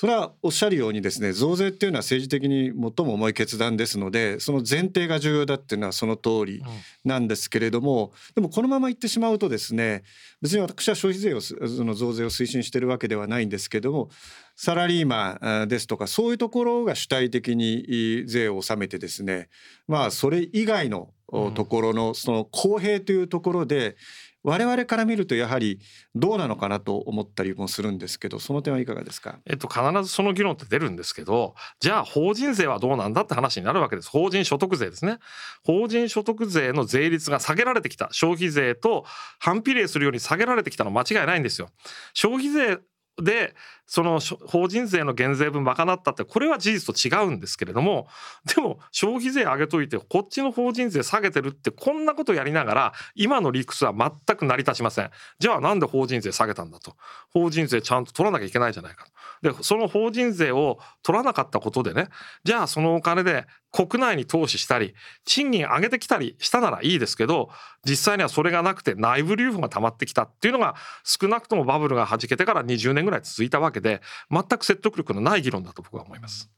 [0.00, 6.62] それはおっしゃるようにですね増税っていうのは政治的に最も重い決断ですのでその前提が重要だっていうのはその通り
[7.04, 10.02] なんですけれども、でもこのままいってしまうとですね
[10.40, 14.08] 別に私は消費税をその増税を推進してるわけではないんですけども
[14.56, 19.50] サラリーマンですとかそういうところが主体的に税を納めてですね
[19.86, 21.10] まあそれ以外の
[21.54, 23.96] ところのその公平というところで
[24.42, 25.80] 我々から見るとやはり
[26.14, 34.10] どうなのかなと思ったりもするんですけどその点はいかがですか、えっと、必ずその議論って出るんですけどじゃあ法人税はどうなんだって話になるわけです。
[34.10, 35.18] 法人所得税ですね。
[35.64, 38.08] 法人所得税の税率が下げられてきた。
[38.12, 39.04] 消費税と
[39.38, 41.68] 反比例するように下げられてきたの間違いないんですよ。
[42.14, 42.78] 消費税
[43.22, 43.54] で
[43.86, 48.06] その法人税の減税分賄ったってこれは事実と違うんですけれども
[48.54, 55.10] でも消費税上げといてこっちの法人税下げてるってこんなことやりながら今の理屈は全く成り立ちません。
[55.40, 56.94] じゃあなんで法人税下げたんだと。
[57.32, 59.10] 法人税ちゃんと取らなきゃいけないじゃないかと。
[59.42, 62.08] でその法人税を取らなかったことでね
[62.44, 67.50] じゃあそのお金で国内に投資したり賃金上げてきたりしたならいいですけど
[67.84, 76.50] 実際にはそれがなくて内部留保が溜まってきたっていうのが少なくともバブルがはじけてから20年ぐらい続いたわけで全く説得力のない議論だと僕は思います。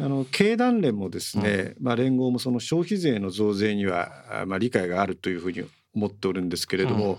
[0.00, 7.18] あの経団連もですね、うん、まあ、連合もその消費税の増税には、まあ、理解があるというふうに思っておるんですけれども、うん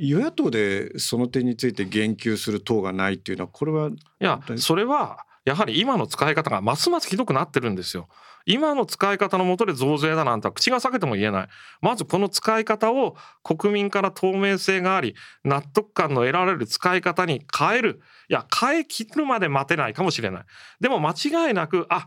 [0.00, 8.08] 与野党でその点について言及する党がないっていうのはこれはいやそれはやはり今の使い方がますますひどくなってるんですよ。
[8.46, 11.48] 今の使い方のもとで増税だなんて口が裂けても言えない。
[11.80, 18.00] まずこの使い方を国民から透明性があり、納得感の得られる使い方に変える。
[18.28, 20.44] いや、変え切るまで待てないかもしれない。
[20.80, 22.06] でも間違いなく、あ、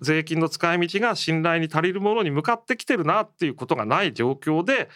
[0.00, 4.88] 税金の使い道が信頼に足りるものに向かってきてるなっていうことがない状況で、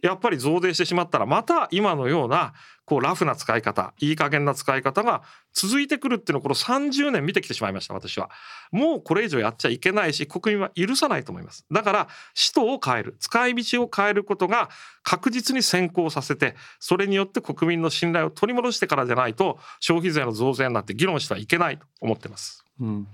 [0.00, 8.30] やっぱり増税してしまったらまた今のようなこうラフな使い方いい加減な使い方が続いてくるっていうのをこの30年見てきてしまいました私は。
[8.70, 11.66] もうこれ以上やっちゃいけないし国民は許さないと思います。
[11.70, 14.70] だから使途を変える使い道を変えることが
[15.02, 22.64] 確実に先行させてそれによって国民の信頼を取り戻してからじゃないと消費税の増税になって議論してはいけないと思ってます。
[22.80, 23.08] うん。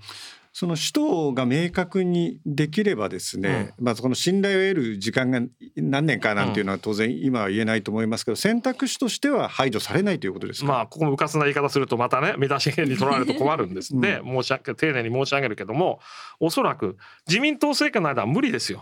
[0.57, 5.41] その使途が明確にできればですね、うん、まあ、この信頼を得る時間が
[5.75, 15.99] 何年かなんていうのは当然今は言えないと思いますけど選択肢としては排除されないということですまあここもうかつな言い方するとまたね見出しに取られると困るんですね、うん、申し上げ丁寧に申し上げるけども
[16.39, 16.95] おそらく
[17.27, 18.81] 自民党政権の間は無理ですよ。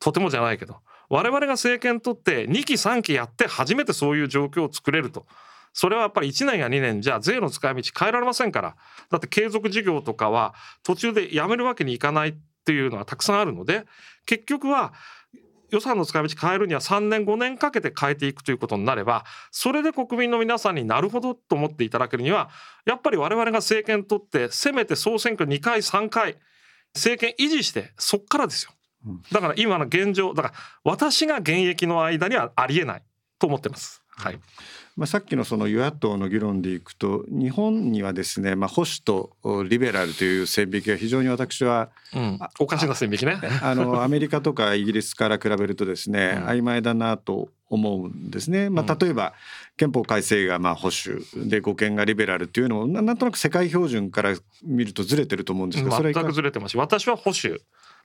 [0.00, 0.76] とてもじゃないけど。
[1.08, 5.24] 我々が政権取って2期3期やって初めてそういう状況を作れると。
[5.74, 8.76] それはやっぱり1年や2年じゃ税の使い道変えられませんから
[9.10, 12.34] だって継続事業とかは途中でやめるわけにいかないっ
[12.64, 13.84] ていうのはたくさんあるので
[14.24, 14.94] 結局は
[15.70, 22.50] 予算の使い道変えるには3年5年かけて変えていくということになればそれで国民の皆さんになるほどと思っていただけるには
[22.86, 26.36] やっぱり我々が政権取ってせめて総選挙2回3回
[26.94, 28.70] 政権維持してそっからですよ。
[29.32, 33.02] だから今の現状だから私が現役の間にはありえない
[33.38, 34.02] と思ってます。
[34.16, 34.38] はい。
[34.96, 39.32] まあ、さっきのその与野党の議論でいくと日本にはですね、まあ、保守と
[39.68, 43.38] リベラルという線引きが非常に私は、うん、おかしな線引きね。
[43.60, 48.70] あのアメリカとかイギリスから比べるとですね、うん、曖昧だなと思うんですね。
[48.70, 49.34] まあ、例えば
[49.76, 57.60] 憲法改正がまあ保守で護憲がリベラルっていうのもなんとなく世界標準から見るとずれてると思うんですけど全くずれてますし私は保守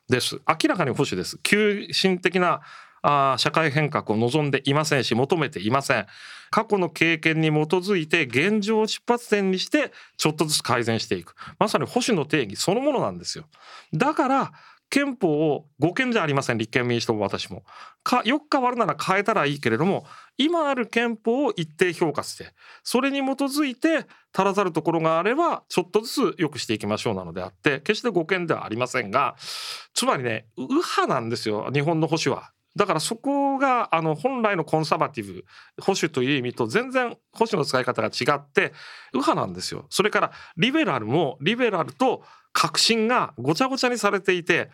[0.10, 0.40] です。
[0.48, 1.38] 明らかに保守です。
[1.44, 2.62] 急進的な
[3.02, 6.08] あ社会変革を望んでいませんし求めていません。
[6.52, 11.36] 過去の経験に基づいて現状を出発点にしてちょっとずつ改善していく。
[11.60, 13.46] まさに保守の定義そのものなんですよ。
[13.94, 14.52] だから
[14.90, 16.58] 憲法を護憲じゃありません。
[16.58, 17.64] 立憲民主党も私も。
[18.04, 20.06] かよく変わるなら変えたらいいけれども
[20.38, 29.36] 今ある憲法を一定評価してそれに基づいて足らざるところがあればちょっとずつ良くしていきましょうなのであって決して護憲ではありませんが
[29.94, 31.70] つまりね右派なんですよ。
[31.72, 32.52] 日本の保守は。
[32.76, 35.46] だからそこがあの本来のコンサバティブ
[35.82, 38.74] 保守という意味と全然保守の使い方が違って
[39.14, 39.86] 右派なんですよ。
[39.90, 44.70] それからリベラルもリベラルと革新がごちゃごちゃにされていて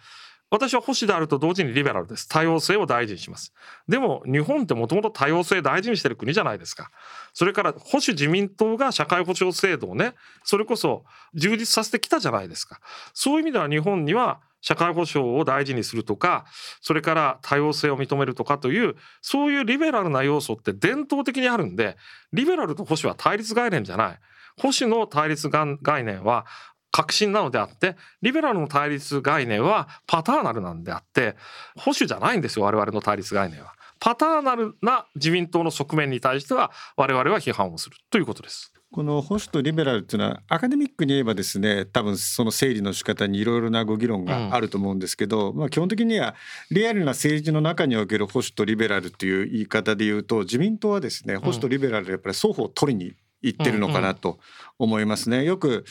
[0.52, 2.28] 私は保守であると同時にリベラルです。
[2.28, 3.54] 多様性を大事にします。
[3.88, 6.92] でも日本ってもともと多様性大事にしてる国じゃないですか。
[7.34, 11.04] それから保守自民党が社会保障制度をね、それこそ
[11.34, 12.80] 充実させてきたじゃないですか。
[13.14, 16.46] そういう意味では日本には社会保障を大事にするとか
[16.82, 21.98] それから多様性を認めるとかというそういうリベラルな要素って伝統的にあるんで
[22.34, 24.20] リベラルと保守は対立概念じゃない
[24.60, 26.48] 保守の対立概念は
[26.96, 31.36] 革新なのであってリベラルの対立概念はパターナルなんであって
[31.78, 33.74] 保守じゃないんですよ我々の対立概念は。
[34.00, 38.72] パターナルな自民党の側面に対しては我々は批判をするということです。
[38.94, 46.36] この保守とリベラルっていうのはアカデミックに言えばですね多分その整理の仕方にいろいろなご議論があると思うんですけど、うん、まあ基本的には
[46.72, 54.40] リアルな政治の中における保守とリベラルっていう言い方で言うと自民党はですね保守とリベラルやっぱり双方取りに言ってるのかなと
[54.80, 55.44] 思いますね。
[55.44, 55.86] よく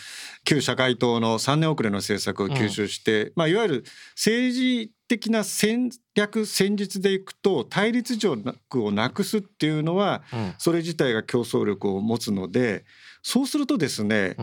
[0.44, 3.84] 旧社会党の3年遅れの政策を吸収して、まあ、いわゆる
[4.16, 10.22] 政治的な戦略戦術でいくと対立条約をなくすっていうのは、
[10.58, 12.84] それ自体が競争力を持つので
[13.22, 14.36] そうするとですね、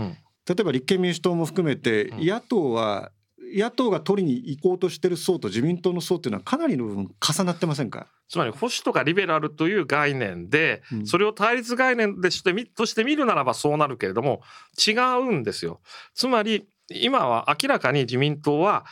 [0.47, 3.11] 例えば立憲民主党も含めて野党は
[3.53, 8.07] 野党が取りに行こうとしてる層と自民党の層っていうのはかなりの部分重なってませんか？
[8.29, 14.41] つまり保守とかリベラルという概念で、それを対立概念でしてとして見るならばそうなるけれども
[14.77, 15.81] 違うんですよ。
[16.13, 18.85] つまり今は明らかに自民党は、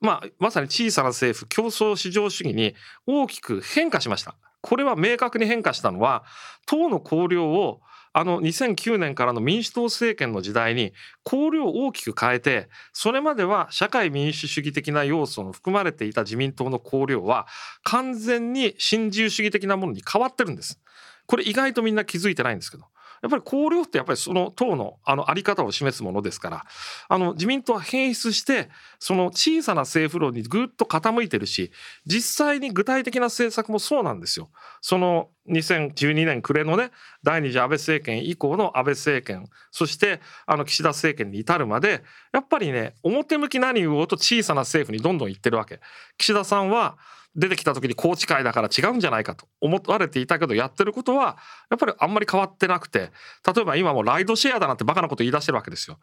[0.00, 2.74] まあ、まさに小さな政府競争市場主義に
[3.06, 4.36] 大きく変化しました。
[4.60, 6.24] これは明確に変化したのは
[6.66, 7.80] 党の綱領を
[8.12, 10.92] あの2009年からの民主党政権の時代に
[11.24, 17.46] 綱領を大きく変えてそれまでは社会民主主義的な要素の含まれていた自民党の綱領は
[17.84, 20.80] 完全に新自由主義的なものに変わってるんです。
[21.26, 22.84] これ意外とみんな気づいてないんですけど
[23.22, 26.64] やっぱり綱領ってやっぱりその党のあのあり方を示すものですから
[27.08, 28.68] あの自民党は変質して
[28.98, 31.70] その小さな政府論にぐっと傾いてるし
[32.04, 34.50] 実際に具体的な政策もそうなんですよ。
[34.80, 36.90] その2012年暮れのね
[37.22, 42.02] 第二次安倍政権以降の安倍政権そしてあの岸田政権に至るまで
[42.32, 45.80] やっぱりね表向き何言おうと小さな政府にどんどん言ってるわけ。
[46.18, 46.98] 岸田さんは
[47.34, 51.38] 出てきた時に宏池会だから違うんじゃないかと思われていたけどやってることは
[51.70, 53.10] やっぱりあんまり変わってなくて
[53.54, 55.98] 例えば今もライドシェアだなんてバカなこと言い出してるわけですよ。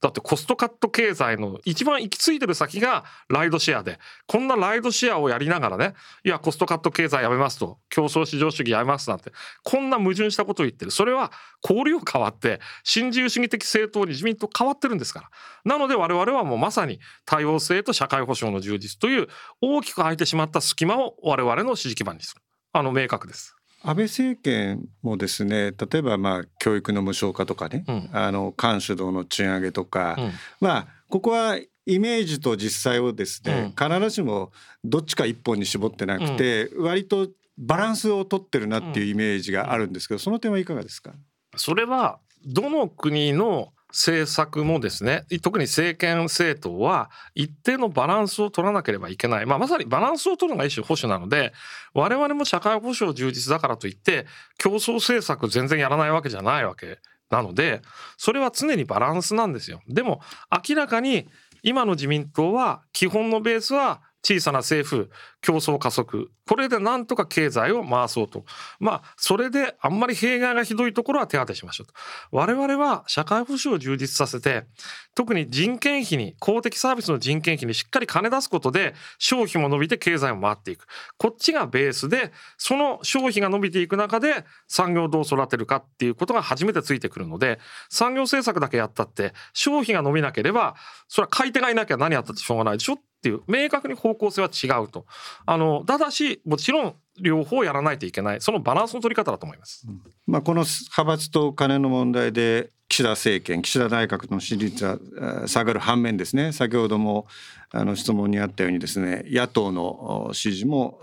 [0.00, 9.32] だってコストカット経済の一番行き着いてる先がライドシェアでこんなライドシェアをやりながらねいやコストカット経済やめますと競争市場主義やめますなんて
[9.62, 10.90] こんな矛盾したことを言ってる。
[10.90, 11.32] それは
[11.62, 15.30] 交流変わって新自由主義的政党に自民党変わってるんですから。
[15.64, 19.28] なので我々はもうまさに多様性と社会保障の充実という
[19.60, 22.42] 大きく空いてしまった隙間を我々の支持基盤にする。
[22.72, 23.56] あの明確です。
[23.84, 34.52] 安倍政権もですね例えばまあ教育の無償化とかね、うん、あの官主導の賃上げとか、うん、まあここはイメージと実際をですね、うん、必ずしも
[34.84, 37.28] どっちか一本に絞ってなくて、割と
[37.58, 41.12] バランスをとってるなっていうイメージがあるんですけど、その点はいかがですか？
[41.56, 51.52] それはどの国の政策もですね特に政権政党は一定のバランスを取らなければいけない、まあ、まさにバランスを取るのが一種保守なので
[51.94, 54.26] 我々も社会保障充実だからといって
[54.58, 56.98] 競争政策全然やらないわけじゃないわけ
[57.30, 57.82] なので
[58.16, 59.80] それは常にバランスなんですよ。
[59.88, 60.20] でも
[60.68, 61.28] 明らかに
[61.62, 65.10] 今の自民党は基本のベースは小さな政府
[65.40, 66.30] 競争加速。
[66.46, 68.44] これでなんとか経済を回そうと。
[68.78, 71.94] まあそれであんまり弊害がひどいところは手当てしましょうと。
[72.30, 74.66] 我々は社会保障を充実させて
[75.14, 80.86] 特に人件費に公的サービスの人件費にしっかり金出すことで消費も伸びて経済も回っていく。
[81.18, 87.58] こっちがベースでその消費が伸びていく中で産業をどう育てるかっていうことが初めてついてくるので
[87.88, 90.76] 産業政策だけやったって消費が伸びなければ
[91.08, 92.98] それは買い手がいなきゃ何やったってしょうがないでしょ。
[93.22, 95.06] っていう明確に方向性は違うと。
[95.46, 99.86] あのただしもちろん両方やらないといけないそのバランスの取り方だと思います。
[99.88, 104.98] うん、まあこの派閥と金の問題で岸田政権岸田内閣の支持率は
[105.46, 107.26] 下がる反面ですね先ほども
[107.70, 110.98] あの質問にあったようにですね野党の支持も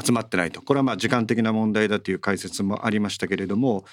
[0.00, 3.84] 集まってないとこれはまあ時間的な問題だという解説もありましたけれども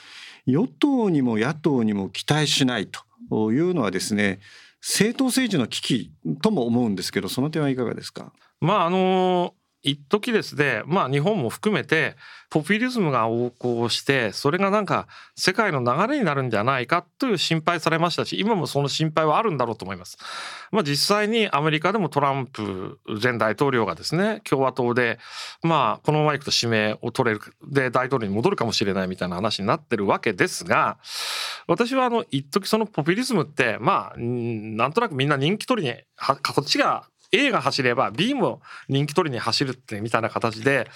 [0.46, 4.40] 与党にも野党にも期待しないというのはですね
[4.88, 6.12] 政党政治の危機
[6.44, 8.32] とも思うんですけどその点はいかがですか？
[8.62, 9.56] まああの
[9.86, 12.16] 一時ですねまあ日本も含めて
[12.50, 20.18] ポピュリズムが横行してそれがなんか世界の流れになるんじゃないかという心配されましたし今もその心配はあるんだろうと思います。
[20.72, 25.20] まあ、実際にアメリカでもトランプ前大統領がですね共和党で
[25.64, 30.98] まあこのままいくと指名を取れるで大統領に戻るかもしれないみたいな話になってるわけですが
[31.68, 40.88] 私はあの一時そのポピュリズムってまあなんとなくみんな人気取りにこっちが A が走れば B も人気取りに走るってみたいな形で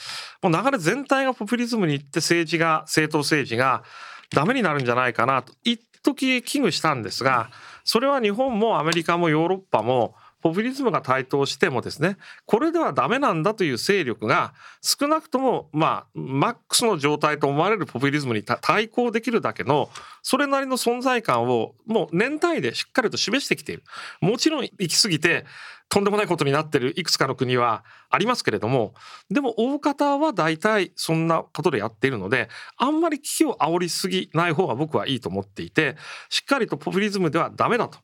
[0.41, 3.83] もう流れ全体がポピュリズムに行って政治が政党政治が
[4.31, 7.49] ダメになるんじゃないかなと一時危惧したんですが
[7.83, 19.89] それは日本もアメリカもヨーロッパもポピュリズムが台頭してもですねこれではダメなんだという勢力が少なくともまあマックスの状態と思われるポピュリズムに対抗できるだけの
[20.21, 23.83] それなりの存在感をもう年単位でしっかりと示してきている。
[24.21, 25.45] もちろん行き過ぎて
[25.89, 28.93] とんでもないことになってるいくつかの国はありますけれども
[29.29, 35.97] でも大方は大体そんなことでやっているのであんまり危機を煽りすぎない方が僕はいいと思っていて
[36.29, 37.99] しっかりとポピュリズムではダメだと。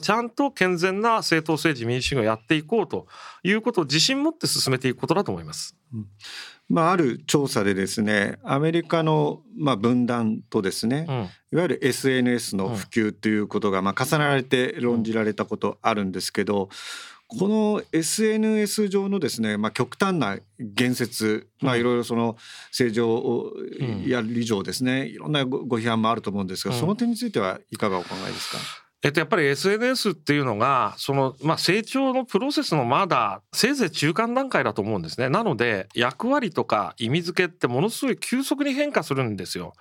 [0.00, 3.06] ちゃんと健全な政党政治民主主義をやっていこうと
[3.42, 5.76] いうことを自信持って進めていくことだと思います。
[5.94, 6.06] うん。
[6.68, 16.68] まあ、ある調査でですねアメリカのまあ分断とですね、うん、いわゆる SNS の普及ということがまあ重ねられて論じられたことあるんですけど
[17.28, 22.36] この SNS 上のですね、まあ、極端な言説、まあ、いろいろその
[22.72, 23.52] 正常
[24.06, 25.06] や理上ですね。
[25.06, 28.58] いろんなご批判もあると思うんですが、その点についてはいかがお考えですか？
[29.00, 35.28] えっと、やっぱり SNS っていうのがその、まあ、成長のプロセスのまだせいぜい中間段階だと思うんですね。
[35.28, 39.74] なので役割とか意味付けってものすごい急速に変化するんですよ。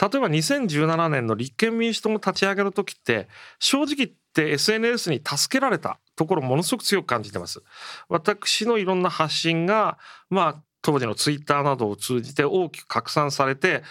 [0.00, 3.28] 例えば2017年の立憲民主党の立ち上げの時って
[3.60, 7.62] 正直言って SNS に助けられたところものすごく強く感じてます
[8.08, 9.98] 私のいろんな発信が
[10.30, 13.82] まあ当時のツイッターなどを通じて大きく拡散されて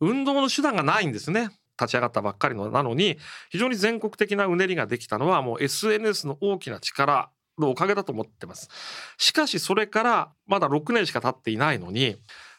[0.00, 1.50] 運動の手段がないんですね
[1.80, 3.18] 立ち上がったばっかりのなのに
[3.50, 8.68] 非常に全国的なうねりができたのはもう SNS の大きな力のおかげだと思ってます。
[9.16, 12.16] しかしそれからまだ6年しか経っていないのに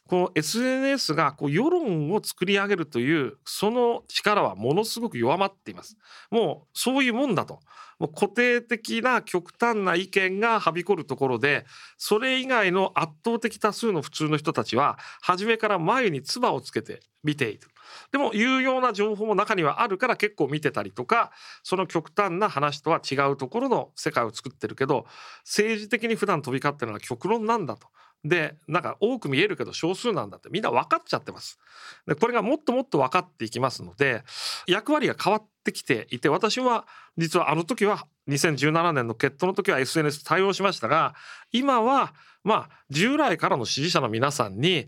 [0.10, 5.98] この SNS がこう世論を作り上げるというその力はものすごく弱まっています。
[6.32, 7.60] もうそういうもんだと。
[8.00, 11.66] もう固定的な極端な意見がはびこるところで
[11.98, 17.68] それ以外の圧倒的多数の普通の人たちは初めから前に唾をつけて見ている。
[18.12, 21.32] でも有用な情報も中にはあるから結構見てたりとか
[21.62, 25.06] その極端な話とは違うところの世界を作ってるけど
[25.44, 27.90] 政治的に普段飛び交ってるのは極論なんだと。
[28.26, 31.58] でなんか多く見えるけど少数なんだってみんな分かっちゃってます。
[32.06, 34.24] でこれがもっともっと分かっていきますので
[34.68, 36.86] 役割が変わってきていて私は
[37.18, 41.16] 実はあの時は2017年の決闘の時は SNS 対応しましたが
[41.52, 42.14] 今は
[42.44, 44.88] まあ従来からの支持者の皆さんに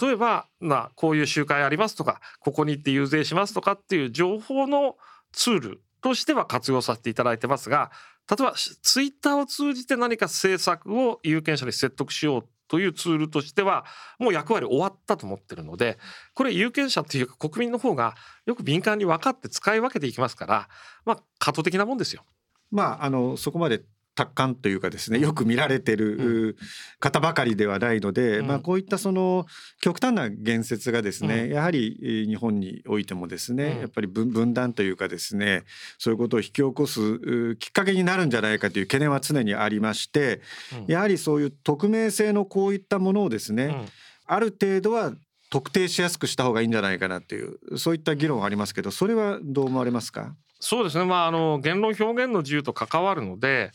[0.00, 4.96] 例えば、ま、こういう集会ありますとかここに行って遊説しますとかっていう情報の
[5.32, 7.92] ツールとしては活用させていただいてますが
[8.28, 13.84] 例えばツイッターを通じて何か政策を有権者に説得しようというツールとしては
[14.18, 15.98] もう役割終わったと思ってるので
[16.32, 18.14] これ有権者っていうか国民の方が
[18.46, 20.68] よく敏感に分かって使い分けていきますから
[21.04, 22.24] まあ過渡的なもんですよ。
[22.70, 23.82] まあ、あのそこまで
[24.14, 26.56] 達観というかですねよく見られてる
[27.00, 29.46] 方ばかりではないので、うん、まあ、こういったその
[29.80, 35.62] 極端な言説がですね、うん、やはり日本においてもですね、うん、やっぱり分断というかですね
[35.98, 40.42] そういうことを引き起こすきっかけになるんじゃないかという懸念は常にありまして、
[40.86, 43.86] やはりそういう匿名性のこういったものをですね、
[44.26, 45.12] ある程度は
[45.50, 50.34] 特定しやすくした方がいいんじゃないかなっていうそういった議論はありますけどそれはどう思われますか？
[50.60, 53.72] そうですね、まあ、あの言論表現の自由と関わるので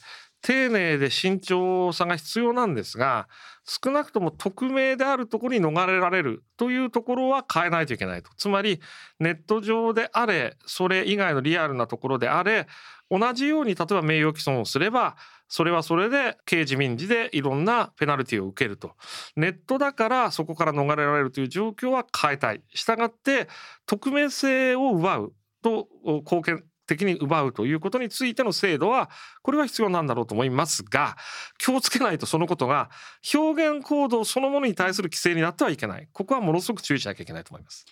[0.48, 3.28] 丁寧で慎重さが必要なんですが
[3.66, 8.30] 少なくとも匿名であるところに逃れられるというところは変えないといけないと。
[8.38, 8.80] つまり
[9.20, 12.66] ネット上であれそれ以外のリアルなところであれ
[13.12, 15.18] 同じように例えば名誉毀損をすれば
[15.50, 18.94] それはそれで刑事民事でいろんなペナルティを受けると。
[19.36, 22.62] ネットだからそこから逃れられるという状況は変えたい。
[22.74, 23.50] したがって
[23.86, 29.10] 匿名性を奪うと貢献的に奪うということについての制度は
[29.44, 31.18] これは必要なんだろうと思いますが
[31.58, 32.90] 気をつけないとそのことが
[33.34, 37.86] 表現行動そのものに対する規制になってはいけないここはものすごく注意しなきゃいけないと思います。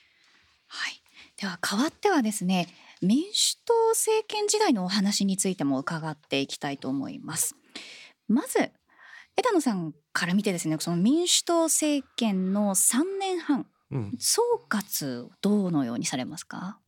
[0.67, 1.01] はい、
[1.39, 2.67] では変わってはですね
[3.01, 7.55] 民主党政権時代のお話についても伺っていきたいと思います。
[8.27, 8.71] まず
[9.37, 16.79] 枝野さんから見てですねその民主党政権の3年半、うん、総括どのようにされますか？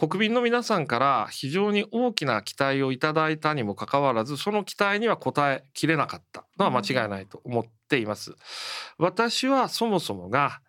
[0.00, 8.34] 国民の皆さんから非常に大きな期待をいただいたにもかかわらずその期待には応えきれなかったのは間違いないと思っています。
[8.96, 10.62] 私はそもそもが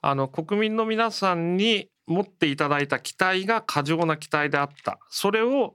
[0.00, 5.74] あの国民の皆さんに持っていただいた期待が過剰な期待であったそれを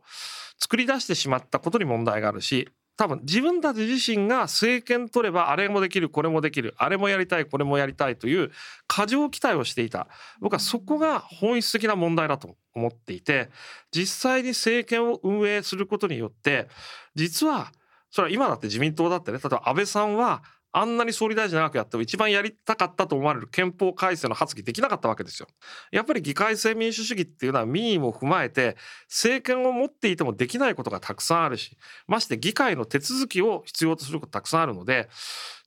[0.57, 8.51] 作り出してしまったことに問題があるし多分自分たち自身が政権取ればあれもできるこれもできるあれもやりたいこれもやりたいという
[8.87, 10.07] 過剰期待をしていた。
[10.39, 13.49] 僕はそこが本質的な問題だと思っていて
[13.91, 16.67] 実際に政権を運営することによって
[17.15, 17.71] 実は
[18.11, 20.43] それは今だって自民党だってね例えば安倍さんは
[20.74, 25.47] あんなに総理大臣長くやっても一番やりたかったと思われる憲法改正の発議できなかったわけですよ。
[25.91, 28.76] やっぱり議会制民主主義っていうのは民意も踏まえて
[29.07, 35.09] 政権を持っていてもできないことがたくさんあるしまして議会の手続きを必要とすることたくさんあるので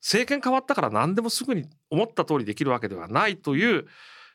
[0.01, 3.87] 政権変わったから何でもすぐに思った通りできるわけではないという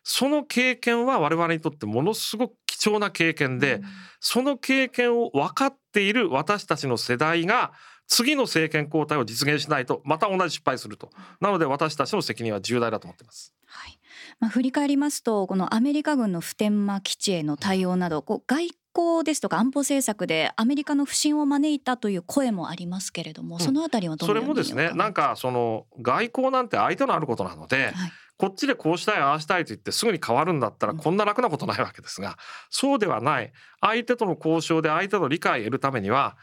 [0.04, 3.80] その経験は我々にとってものすごく貴重な経験で、
[4.18, 7.72] その経験を分かっている私たちの世代が
[8.12, 11.08] 次の政権交代を実現しないとまた同じ失敗すると。
[11.40, 13.54] なので私たちの責任は重大だと思っています。
[13.64, 13.98] はい。
[14.38, 27.94] まあ、振り返りますとこのアメリカ軍の普天間基地への対応などこう外交ですとか安保政策でアメリカの不信を招いたという声もありますけれども、そのあたりはどのように、それもですねなんかその外交なんて相手のあることなので、はい、
[28.36, 32.36] こっちでこうしたいああしたいと言ってすぐに変わるんだったらこんな楽なことないわけですが、
[32.68, 33.52] そうではない。
[33.80, 36.36] 相手との交渉で相手の理解を得るためには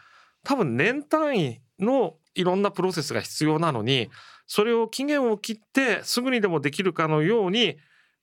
[0.44, 4.10] 多分年単位のいろんなプロセスが必要なのに
[4.48, 7.78] それを期限を切ってすぐにでもできるかのように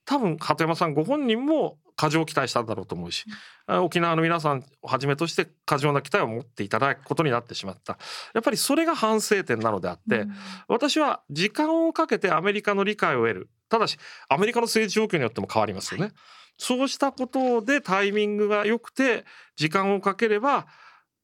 [0.04, 3.24] 多分鳩山さんご本人も過剰期待したんだろうと思うし、
[3.66, 7.98] 沖縄の皆さんをはじめとして過剰な期待を持っていただくことになってしまった。
[8.34, 10.32] やっぱりそれが反省点なのであって、うん、
[10.68, 13.48] 私は時間をかけてアメリカの理解を得る。
[13.68, 13.96] ただし
[14.28, 16.14] アメリカの政治状況によっても変わりますよね、はい、
[16.56, 19.24] そうしたことでタイミングが良くて
[19.56, 20.66] 時間をかければ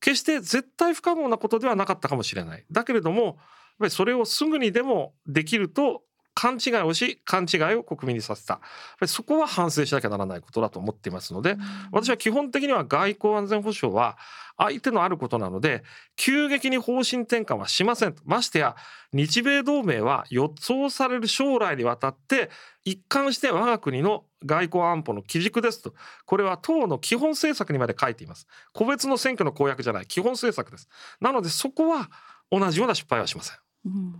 [0.03, 2.64] 決して絶対不可能なことではなかったかもしれない。
[2.70, 3.34] だけれどもやっ
[3.78, 6.03] ぱりそれをすぐにでもできると
[6.34, 8.61] 勘違いをし勘違いを国民にさせた。
[9.07, 11.57] そこは反省しなきゃならないことだと思っていますので
[11.92, 14.18] 私は基本的には外交安全保障は
[14.57, 15.82] 相手のあることなので
[16.16, 18.76] 急激に方針転換はしませんましてや
[19.12, 22.50] 日米同盟は予想される将来にわたって
[22.84, 25.95] 一貫して我が国の外交安保の基軸ですと。
[26.26, 28.47] これは党の基本政策にまで書いています。
[28.72, 30.07] 個別の選挙の公約じゃない。
[30.07, 30.88] 基本政策です。
[31.20, 32.11] なのでそこは
[32.55, 34.14] 同じような失敗はしません、うん、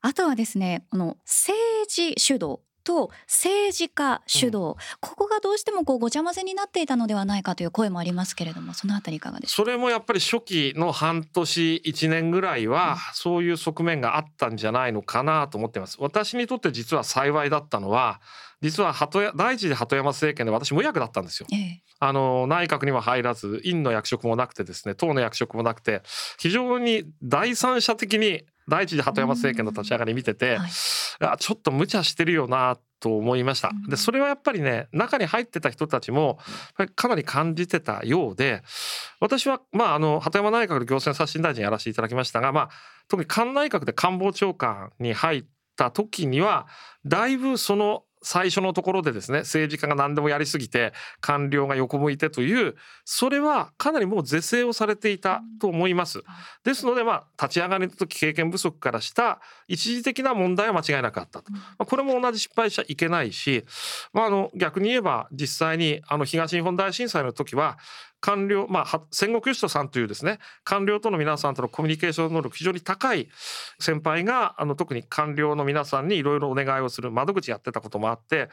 [0.00, 1.54] あとはですねこの政
[1.86, 9.56] 治主導と政治家主導、うん、ここがどうしてもこうごちゃ混ぜになっていたのではないかという声もありますけれどもそのあたりいかがですか？
[9.56, 15.98] それもやっぱり初期の半年1年ぐらいはそういう側面があったんじゃないのかなと思っています。
[16.00, 18.22] 私にとって実は幸いだったのは
[18.62, 26.02] 実は鳩第一次鳩山政権で私無役だったんですよ、ええ、あの内閣には入らず院の役職もなくてですね党の役職もなくて
[26.38, 30.70] 非常に第三者的に第一次鳩山政権の立ち上がり見てて、はい、
[31.38, 33.72] ちょっと無茶してるよなと思いました。
[33.88, 36.38] でそれはやっぱりね中に入ってた人たちも
[36.94, 38.62] かなり感じてたようで
[39.18, 42.70] 私はまああの鳩山内閣で行政刷新大臣やらせていただきましたが、まあ、
[43.08, 45.44] 特に官内閣で官房長官に入っ
[45.76, 46.68] た時には
[47.04, 56.22] だいぶその最初のところでですね政治家が何でもやりすぎて官僚が横向いてというそれはかなりもう是正をされていたと思います。
[56.64, 61.52] ですのでまあ立ち上がりの時経験不足からした一時的な問題は間違いなかったと。
[61.52, 63.64] まあ、これも同じ失敗しちゃいけないし、
[64.12, 67.78] まあ、あの逆に言えば実際にあの東日本大震災の時は
[68.22, 73.28] 官僚、まあ、戦国義人さんというですね官僚との皆さんとのコミュニケーション能力非常に高い
[73.80, 78.48] 先輩があの特に官僚の皆さんにいろいろお願いをする窓口やってたこともあって、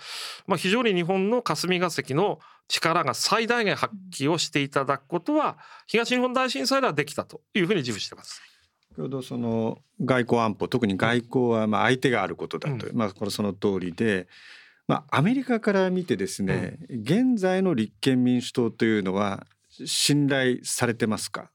[0.48, 8.42] まあ、非常に日本の霞が関の力が最大限発揮をしていただくことは東日本大震災ではできたというふうに自負してます。
[8.90, 14.28] 先ほどその外交安保特に外交はまあ相手があることだと、うん、まあこれその通りで
[14.90, 19.46] まあ、アメリカから見てですね、うん、現在の立憲民主党というのは
[19.86, 21.52] 信頼されてますか？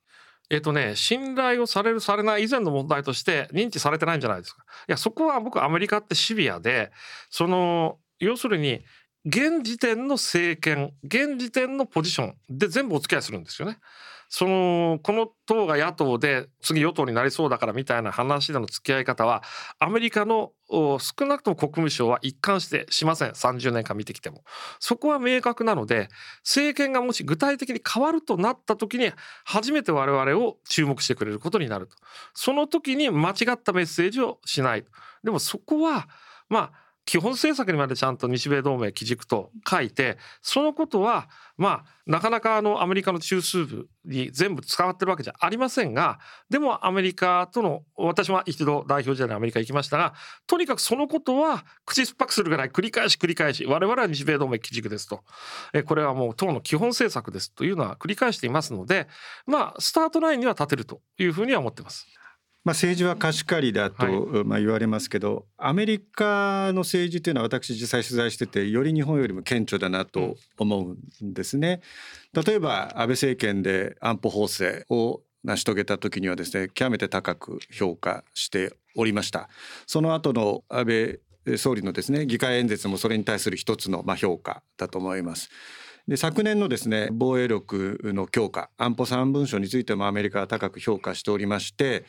[0.50, 4.62] えっとね、信頼をされるされない以前の問題として認知されてないんじゃないですか。
[4.88, 6.92] いやそこは僕アメリカってシビアで
[7.30, 8.84] その要するに
[9.24, 13.78] 現時点の政権現時点のポジションで全部お付き合いするんですよね。
[14.36, 19.44] そのこの党が野党で次与党になりそうだからみたいな話での付き合い方は
[19.78, 23.30] アメリカの少なくとも国務省は一貫してしません。
[23.30, 24.42] 30年間見てきても。
[24.80, 26.08] そこは明確なので
[26.42, 29.12] 政権がもし具体的に変わるとなった時に
[29.44, 31.96] 初めて我々を注目してくれることになると。
[32.34, 34.84] その時に間違ったメッセージをしない
[35.22, 36.08] でもそこは
[36.48, 50.14] まあ基本政策にまでちゃんと日米同盟基軸と書いてそのことはまあなかなかあのアメリカの中枢部に全部使わってるわけじゃありませんがでもアメリカとの私は一度代表時代にアメリカ行きましたが
[50.46, 55.20] とにかくそのことは口酸っぱくするぐらい繰り返し繰り返し我々は日米同盟基軸ですと
[55.74, 59.08] えこれはもう党の基本政策ですというのは繰り返していますので
[59.46, 62.06] まあスタートラインには立てるというふうには思ってます。
[62.64, 71.82] まあ、政治は貸し借りだと、まあ言われますけど、アメリカの政治というのは私実際取材しててより日本よりも顕著だなと思うんですね。
[72.32, 79.50] 例えば安倍政権で安保法制を成し遂げた時にはですね極めて高く評価しておりました。
[79.86, 85.50] その後の安倍総理のですね議会演説もそれに対する一つのまあ評価だと思います。
[86.08, 92.04] で昨年のですね防衛力の強化安保三文書についてもアメリカは高く評価しておりまして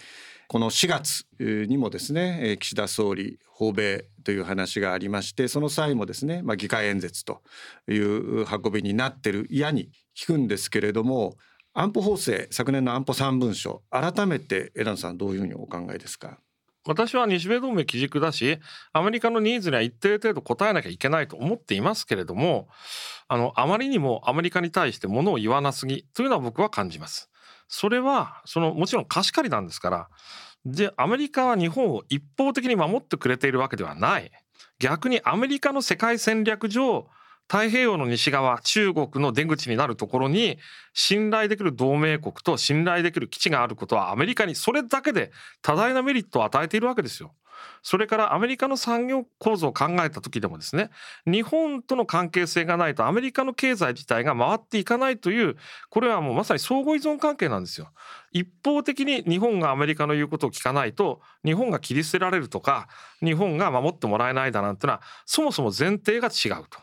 [0.48, 7.42] この4月にもですね岸田総理訪米という話がありましてその際もですね、まあ、議会演説と
[7.88, 11.36] いう運びになってる嫌に聞くんですけれども
[11.74, 16.40] 安保法制昨年の安保三文書改めて枝野さんどういうふうにお考えですか？
[16.88, 18.60] 私は日米同盟基軸だし
[18.94, 22.68] アメリカのニーズには一定程度応えなきゃいけないと思っていますけれども
[23.28, 27.32] あのあまりにもアメリカに対してものを言わなすぎというのは僕は感じます。
[27.68, 30.10] それはそのもちろん貸し借りなんですから
[30.66, 34.32] でアメリカは日本を一方的に守ってくれているわけではない
[34.80, 37.08] 逆にアメリカの世界戦略上
[37.48, 40.58] 太平洋の西側中国の出口になるところに
[40.94, 47.36] 信頼できる同盟国と信頼できる基地があることはアメリカにそれだけで多大なメリットを与えているわけですよ。
[47.82, 50.90] それからアメリカの産業構造を考えた時でもですね
[51.26, 55.56] 日本との関係性がないとアメリカの経済自体が回っていかないという
[55.90, 57.92] これはもうまさに相互依存関係なんですよ。
[58.32, 62.88] 一方的に日本がアメリカの言うことを聞かないと日本が切り捨てられるとか
[63.22, 66.80] 日本が守ってもらえないだなんてのはそもそも前提が違うと。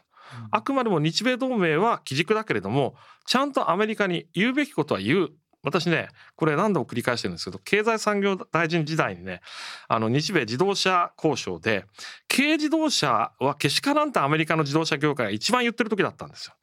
[0.51, 2.95] あくまでも日米同盟は基軸だけれども
[3.27, 5.31] ちゃんとアメリカに言うべきことは言う
[5.65, 9.41] 私ねこれ何度も繰り返してるんですけど経済産業大臣時代にね
[9.89, 11.85] あの日米自動車交渉で
[12.29, 16.55] 軽自動車はけしからんってアメリカの自動車業界が一番言ってる時だったんですよ。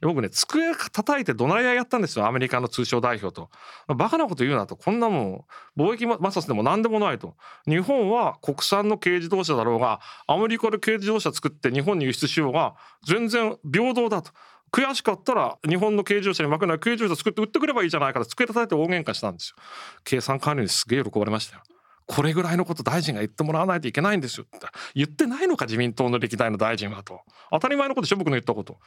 [0.00, 3.50] 僕ね机叩いて怒鳴り合いやったんですよアメリカの通商代表と。
[3.94, 5.46] バカなこと言うなとこんなも
[5.76, 7.36] ん貿易摩擦でも何でもないと。
[7.66, 12.74] 日本は国産の軽自動車だろうがアメリカで軽自動車作って日本に輸出しようが
[13.06, 14.32] 全然平等だと。
[14.70, 19.56] 悔しかったら日本の軽自動車に負けない軽自動車作って売ってくればいいじゃないかと机叩いて大喧嘩したんですよ。
[20.04, 21.62] 計算管理にすげえ喜ばれましたよ。
[22.08, 27.20] これぐらいのこと大臣が言ってもらわないといけないんですよって言ってないのか自民党の歴代の大臣はと
[27.52, 28.78] 当たり前のことでしょ僕の言ったこと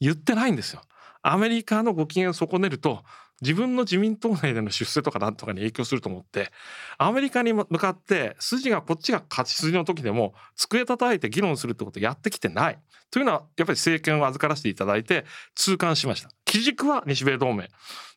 [0.00, 0.80] 言ってないんですよ
[1.22, 3.04] アメリカのご機嫌損ねると
[3.40, 6.50] 自分の自民党内での出世とかなんとかに影響すると思って
[6.98, 12.78] アメリカに向かって筋がこっちが勝ち筋の時でも机叩いて議論するってことをやってきてない。
[13.10, 15.24] というのはやっぱり政権を預からせていただいて
[15.56, 16.30] 痛感しました。
[16.44, 17.68] 基軸は日米同盟。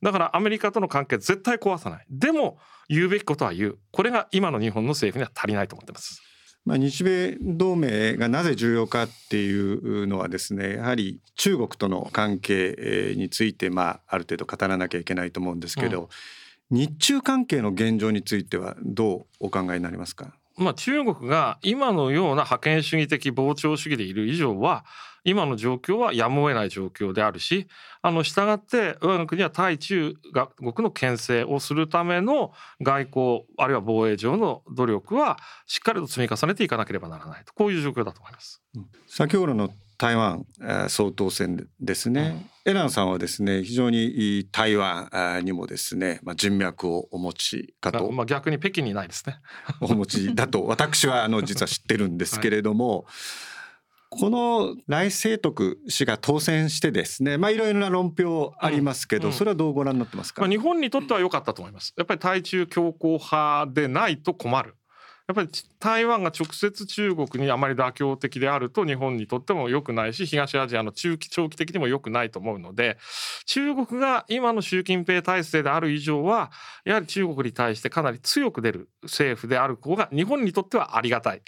[0.01, 2.05] だからアメリカとの関係絶対壊さない。
[2.09, 2.57] でも
[2.89, 3.79] 言うべきことは言う。
[3.91, 6.32] これが今の日本の政府には足りないと思ってます。
[6.65, 16.09] まあ、日米同盟がなぜ重要かっていうのはですねやはり中国との関係について、まあ、ある程度語らなきゃいけないと思うんですけど、
[16.71, 20.35] うん、日中関係の現状についてはどうお考えになりますか？
[20.55, 24.85] まあ、中国が今のような覇権主義的膨張主義でいる以上は
[25.23, 27.67] 今の状況はやむを得ない状況であるし
[28.01, 30.15] あの従って我が国は対中
[30.57, 32.51] 国の牽制をするための
[32.81, 37.53] 外交あるいは防衛上の努力はしっかりと積み重ねていかなければならないと。
[37.53, 38.61] こういう状況だと思います。
[39.07, 40.45] 先ほどの台湾
[40.89, 49.37] 総統選ですね、うん、エランさんはですね非常に台湾にもですね、まあ、人脈をお持ちかと、まあ、逆に北京にないですね。
[49.79, 53.09] お持ちだと私はあの実は知ってるんですけれども、 は
[53.49, 53.52] い
[54.19, 61.93] この来清徳氏が当選してですねまあいろいろな論評ありますけど、うん、それはどうご覧になってますか、まあ、日本にとっては良かったと思います。
[61.97, 64.75] やっぱり対中強硬派でないと困る。
[65.25, 65.49] やっぱり
[65.79, 72.97] 台湾が直接中国にあまり妥協的であると日本にとっても良くないし東アジアの中期長期的にも良くないと思うので
[73.45, 76.51] 中国が今の習近平体制である以上は
[76.83, 81.41] やはり中国に対してかなり強く出る政府である方が日本にとってはありがたい。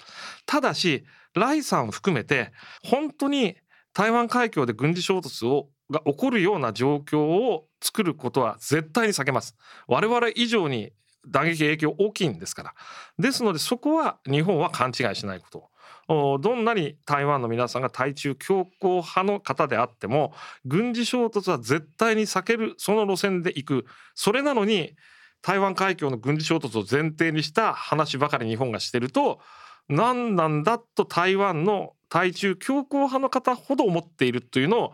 [0.46, 1.04] ただし
[1.40, 3.56] ライさん含めて本当に
[3.92, 9.56] 台湾海峡で軍事衝突をが起こるような状況を作ることは絶対に避けます。
[9.86, 10.92] 我々以上に
[11.28, 12.74] 打撃影響大きいんですから。
[13.18, 15.70] ですのでそこは日本は勘違いしないこと。
[16.08, 20.32] どんなに台湾の皆さんが対中強硬派の方であっても
[20.64, 23.86] 軍事衝突は絶対に避けるその路線で行く。
[24.14, 24.96] それなのに
[25.42, 29.40] 台湾海峡の軍事衝突を前提にした話ばかり日本がしてると
[29.88, 34.92] 何なんだと台湾の対中強硬派の方ほど思っているというのを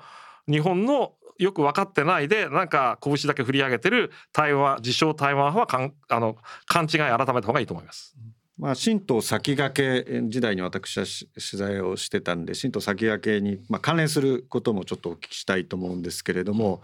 [0.48, 6.36] 日本のよく分かってないでなんか拳だけ振り上げてる台湾自称台湾派はかんあの
[6.66, 8.16] 勘違い改めた方がいいと思います。
[8.58, 16.80] まあ、新党先駆け時代に私は取材をしてたんで新党先駆けに、まあ、関連することもちょっとお聞きしたいと思うんですけれども、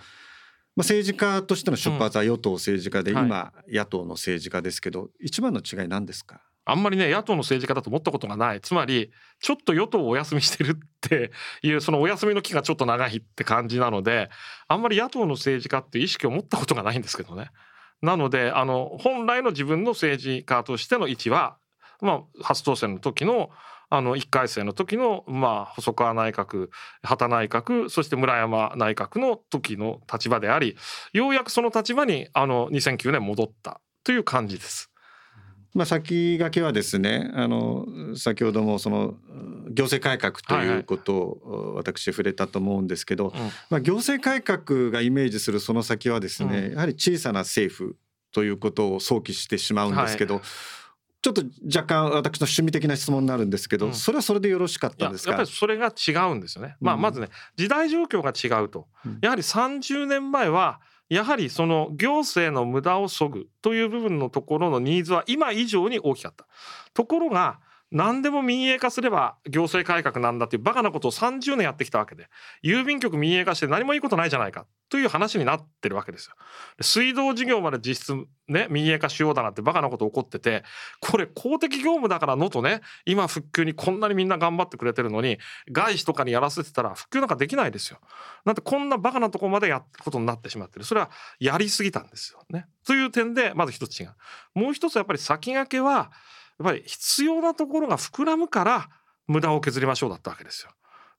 [0.74, 6.40] まあ、政治家としての出発は与党政治家で、うん、今、野党の政治家ですけど一番の違い何ですか？
[6.70, 9.10] あんまりね野党の政治家だと思ったことがないつまり
[9.40, 14.28] ちょっと与党をお休みしてるっていうそのお休みの期がちょっと長いって感じなので
[14.68, 17.50] あんまり野党の政治家っていう意識を持ったことがないんですけどね。
[18.02, 21.56] なのであの本来の自分の政治家としての位置は、
[22.00, 23.50] まあ、初当選の時の
[23.90, 26.68] あの1回生の時の、まあ、細川内閣
[27.02, 30.76] 畑内閣そして村山内閣の時の立場であり
[31.14, 34.90] ようやくその立場にあの2009年戻ったという感じです。
[35.74, 39.14] まあ、先駆けはですねあの先ほどもその
[39.70, 47.96] 行政改革ということを私触れたと思うんですけど、はいはい、まあ、行政改革がイメージするその先はですね、うん、やはり小さな政府
[48.32, 50.42] ということを想起してしまうんですけど、はい、
[51.22, 55.32] ちょっと若干私の趣味的な質問になるんですけど、うん、それはそれでよろしかったんですか？
[55.32, 56.76] やっぱりそれが違うんですよね。
[56.80, 58.86] まあ、まずね時代状況が違うと、
[59.20, 66.46] やはり30年前はやはりその行政の無駄をそぐという部分のところのニーズは今以上に大きかった。
[66.92, 67.60] ところが
[67.90, 72.28] 何でも民営化すれば行政改革なんだっていうバカなことを30年やってきたわけで
[72.62, 76.34] 郵便局民営化して何もいいことないじゃないかという話になってるわけですよ。
[76.80, 80.64] 水道事業まで実質ね民営化しようだなってバカなこと起こってて
[81.00, 85.38] これ公的業務だからのとね今復旧にこんなにみんな頑張ってくれてるのに
[85.70, 88.00] 外資とかにやらせてたら復旧なんかできないですよ。
[88.44, 91.10] なんてこんなバカなとこまでやることになってしまってるそれは
[91.40, 92.66] やりすぎたんですよね。
[92.86, 94.14] という点でまず一つ違う。
[94.54, 96.10] もう一つやっぱり先駆けは
[96.58, 98.88] やっぱり必要なところが膨らむから
[99.26, 100.70] 無駄を削りましょうだったわけですよ。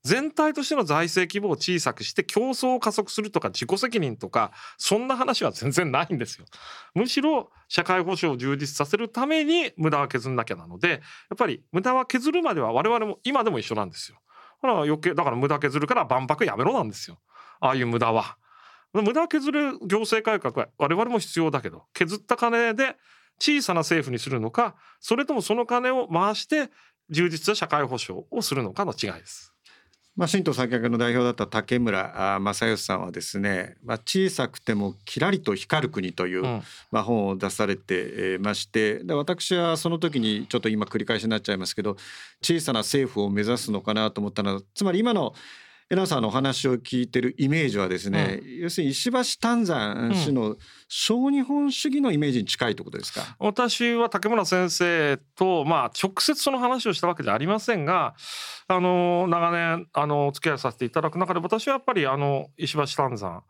[0.02, 6.46] 全体としての財政規模を小さくして競争を加速するとか自己責任とかそんな話は全然ないんですよ。
[6.94, 11.00] むしろ社会保障を充実させるために無駄は削んなきゃなのでやっ
[11.36, 14.18] ぱり無駄は削るまでは我々も今でも一緒なんですよ。
[14.62, 17.18] だから余計だから無駄削るから万博やめろなんですよ。
[17.60, 18.36] ああいう無駄は。
[18.92, 22.96] 無駄削る行政改革は我々も必要だけど削った金で
[23.40, 26.70] 小さな政府にするのかそれともその金を回して
[27.08, 29.52] 充実した社会保障をするのかの違いです。
[30.16, 41.96] まあ、新党先駆けの代表だった竹村正義さんはですね、まあ、小さくてもきらりと光る国という、うん、まあ、本を出されてましてで私はその時にちょっと今繰り返しになっちゃいますけど
[42.42, 45.38] 小さな政府を目指すのかなと思ったのはつまり今のエ
[45.96, 50.56] ナさんのお話を聞いてるイメージはですね、うん、要するに石橋丹山氏の
[50.88, 58.14] 小日本主義のイメージに近いということですか、うん、私は竹村先生と、まあ、直接その話をしたわけじゃありませんが
[58.68, 63.42] あの長年あのお付き合いさせていただく中で私はやっぱりあの石橋丹山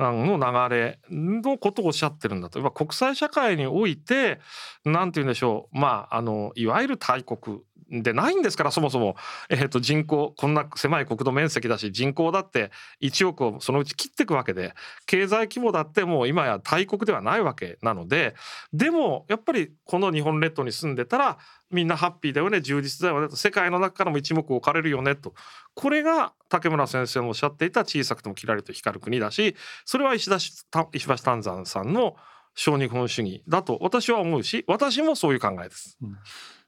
[0.00, 2.70] の流れのことをおっしゃってるんだと。
[2.72, 4.40] 国際社会において
[4.84, 5.78] 何て言うんでしょう。
[5.78, 7.60] まああのいわゆる大国
[7.90, 9.16] でないんですからそもそも、
[9.48, 12.70] えー、と人口こんな狭い国土面積だし人口だって
[13.02, 14.74] 1億をそのうち切っていくわけで
[15.06, 18.34] 経済規模だってもう今や大国ではないわけなので
[18.72, 21.38] でもやっぱりこの日本列島に住んでたら
[21.70, 25.34] みんなハッピーだよね充実だよねと世界の中からも一目置かれるよねと。
[25.74, 32.16] これが竹村先生のおっしゃっていた小さくてもきらりと光る国だしそれは石田石橋丹山さんの
[32.54, 35.98] 小日本主義だと私は思うし私もそういう考えです。
[36.00, 36.16] うん。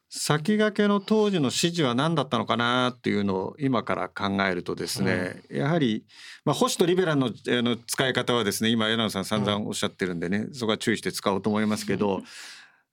[0.09, 6.05] 先駆けの当時の指示は何だったのかなっていうのを今から考えるとですね、うん、やはり、
[6.45, 7.31] まあ、保守とリベラルのあ
[7.63, 12.23] の使い方はですね今柳野さん散々おっしゃってるんでね、うん、そこは注意して使おうと思いますけど、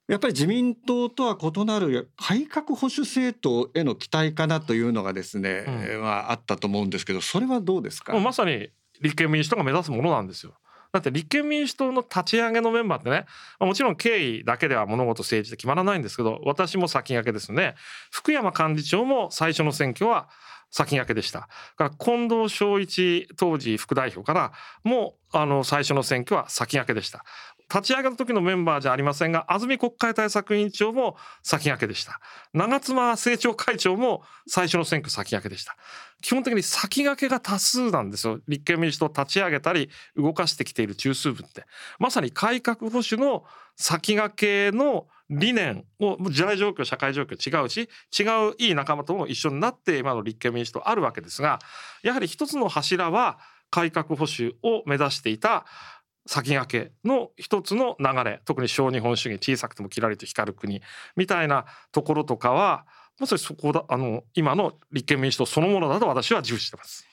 [0.08, 8.18] やっぱり自民党とは異なる改革保守政党への期待かなというのがですね、うん、まあ、あったと思うんですけどそれはどうですか？
[8.20, 8.70] まさに
[9.02, 10.54] 立憲民主党が目指すものなんですよ。
[10.94, 13.26] だって立憲民主党の立ち上げのメンバーってね
[13.60, 17.74] もちろん経緯だけでは物事政治って決まらないんですけど私も先駆けですね
[18.12, 20.30] 福山幹事長も最初の選挙は
[20.74, 21.48] 先駆けでした。
[21.78, 24.52] から近藤昭一当時副代表から
[24.84, 27.24] もうあの最初の選挙は先駆けでした。
[27.74, 32.20] 立ち上げた時のメンバーじゃありませんが安住国会対策委員長も先駆けでした。
[32.54, 35.76] 長妻政調会長も最初の選挙先駆けでした。
[36.22, 38.40] 基本的に先駆けが多数なんですよ。
[38.48, 41.66] 立憲民主党立ち上げたり動かしてきている中枢部って。
[41.98, 43.44] まさに改革保守の
[43.76, 51.60] 先駆けの理念を時代状況社会状況違うし違ういい仲間とも一緒になって今の立憲民主党あるわけですが
[52.04, 53.40] やはり一つの柱は
[53.72, 55.66] 改革保守を目指していた
[56.26, 60.82] 先駆けの一つの流れ特に小日本主義小さくてもきらりと光る国
[61.16, 62.86] みたいなところとかは
[63.20, 67.06] まさにそこだあの今の立憲民主党そのものだと私は重視してます。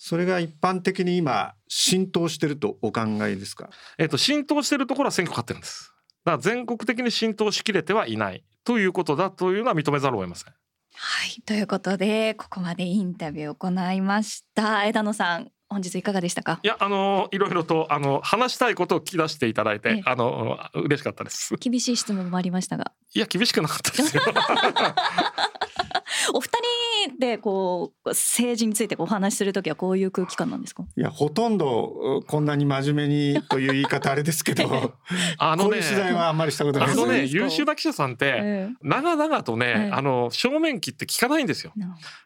[0.00, 3.68] それが一般的に今浸透してるとお考えですか？
[3.98, 5.92] えっ、と浸透してるところは選挙勝ってるんです。
[6.24, 10.52] だから全国的に浸透しきれてはいないということだというのは認めざるを得ません。
[10.94, 16.60] はいということでここまでインタビューを行いました枝野さん本日いかがでしたか？
[16.62, 21.54] いやあのいろいろとあの話したいことを聞き出していただいて、あの嬉しかったです。
[21.56, 22.92] 厳しい質問もありましたが。
[23.14, 24.22] いや厳しくなかったですよ。
[26.34, 26.58] お二人
[27.18, 30.84] でこう政治についてお話しするときはこういう空気感なんですか？
[30.96, 34.64] いやほとんどこんなに真面目にという言い方あれですけど
[35.38, 41.72] あの、ね、こういう取材はあんまりしたことないあのね優秀な記者さんって、長々とね、あの正面切って聞かないんですよ。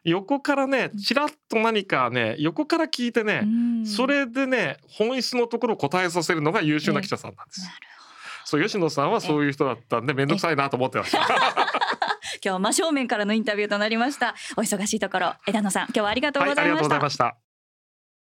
[0.03, 3.47] 横からねちらっと何かね横から聞いてね、
[3.85, 7.69] それでね本質のところを答えさせるのが優秀な記者さんなんです、
[8.45, 11.19] そう吉野さんはそういう人だったんで面倒くさいなと思ってました
[12.43, 14.35] 今日真正面からのインタビューとなりました。
[14.55, 17.37] お忙しいところ枝野さん今日はありがとうございました、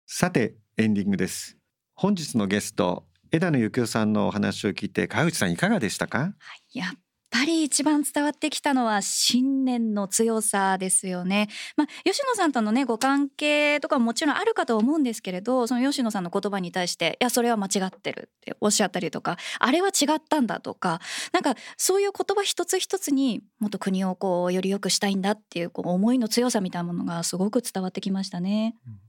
[0.06, 1.56] さてエンディングです。
[1.94, 6.34] 本日のゲスト枝野幸男さんのお話を聞いて川内さんいかがでしたか、は
[6.72, 6.88] い、やっ
[7.30, 11.48] ぱり一番伝わってきたのは信念の強さですよね。
[11.76, 21.00] まあ、吉野さんとのねご関係とかももちろんあるかと思うんですけれどその吉野さんの言葉に対して「いやそれは間違ってる」っておっしゃったりとか「あれは違ったんだ」とか
[21.32, 28.76] なんかそういう言葉一つ一つにもっと国をこうより良くしたいんだっていうこう思いの強さみたいなものがすごく伝わってきましたね。
[28.86, 29.00] うん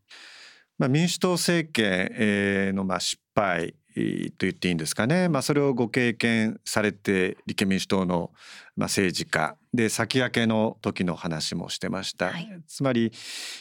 [0.78, 8.32] まあ、民主党政権のまあ失敗と言っていいんですかね、まあ、それをご経験されて立憲民主党の
[8.76, 9.56] まあ政治家。
[9.74, 13.14] で先駆けの時の話もしてました、はい、つまり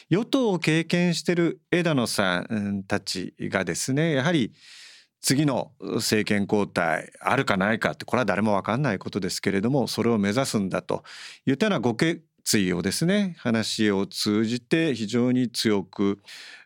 [0.09, 4.51] 与党を経験してる枝野さんたちがですねやはり
[5.21, 11.03] 次の政権交代あるかないかってこれは誰も分かんないことですけれどもそれを目指すんだと
[11.45, 16.19] いったようなご経決意をですね話を通じて非常に強く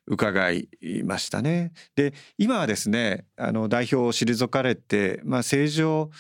[0.08, 0.68] 伺い
[1.04, 1.74] ましたね。
[1.96, 6.12] で今はですねあの代表を退かれて、まあ、政治を、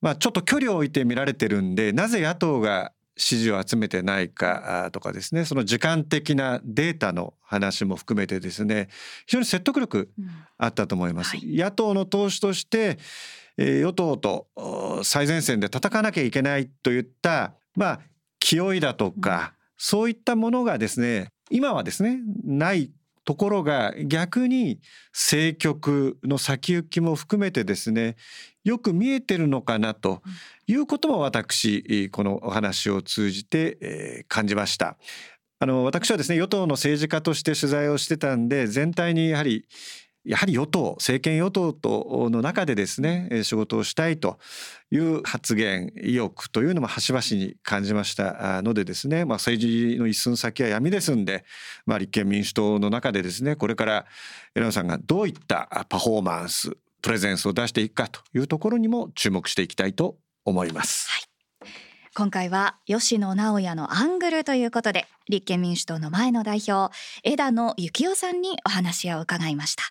[0.00, 8.88] まあ、ちょっと距離を置いて見られてるんでなぜ野党が支持を集めてないかとかですねその時間的なデータの話も含めてですね
[9.26, 10.10] 非常に説得力
[10.56, 11.36] あったと思います。
[11.36, 12.98] うんはい、野党の党首として
[13.58, 18.00] 与党と最前線で戦わなきゃいけないといったまあ
[18.40, 22.90] 気負いだとか、うん、そういったものがですね今はですねない
[23.24, 24.80] ところが逆に
[25.12, 28.16] 政局の先行きも含めてですね
[28.64, 30.22] よく見えてるのかなと
[30.66, 34.96] いうことも私このお話を通じて感じました。
[35.62, 39.66] あの私はですね与党の政治家として取材をしてたんで全体にやはり
[40.24, 44.38] やはり与党政権与党との中でですね仕事をしたいと
[44.90, 51.44] いう発言意欲というのも端々に感じましたのでですね、まあ、政治の一寸先は闇ですんで、
[51.86, 54.06] まあ、立憲民主党の中でですねこれから
[54.54, 61.08] 榎野さんがどういったパフォーマンスプレゼンスを出していくかというところにも注目していきたいと思います。
[61.10, 61.30] はい
[62.12, 66.92] 今回は吉野直也のアングルということで立憲民主党の前の代表
[67.22, 69.84] 枝野幸男さんにお話を伺いました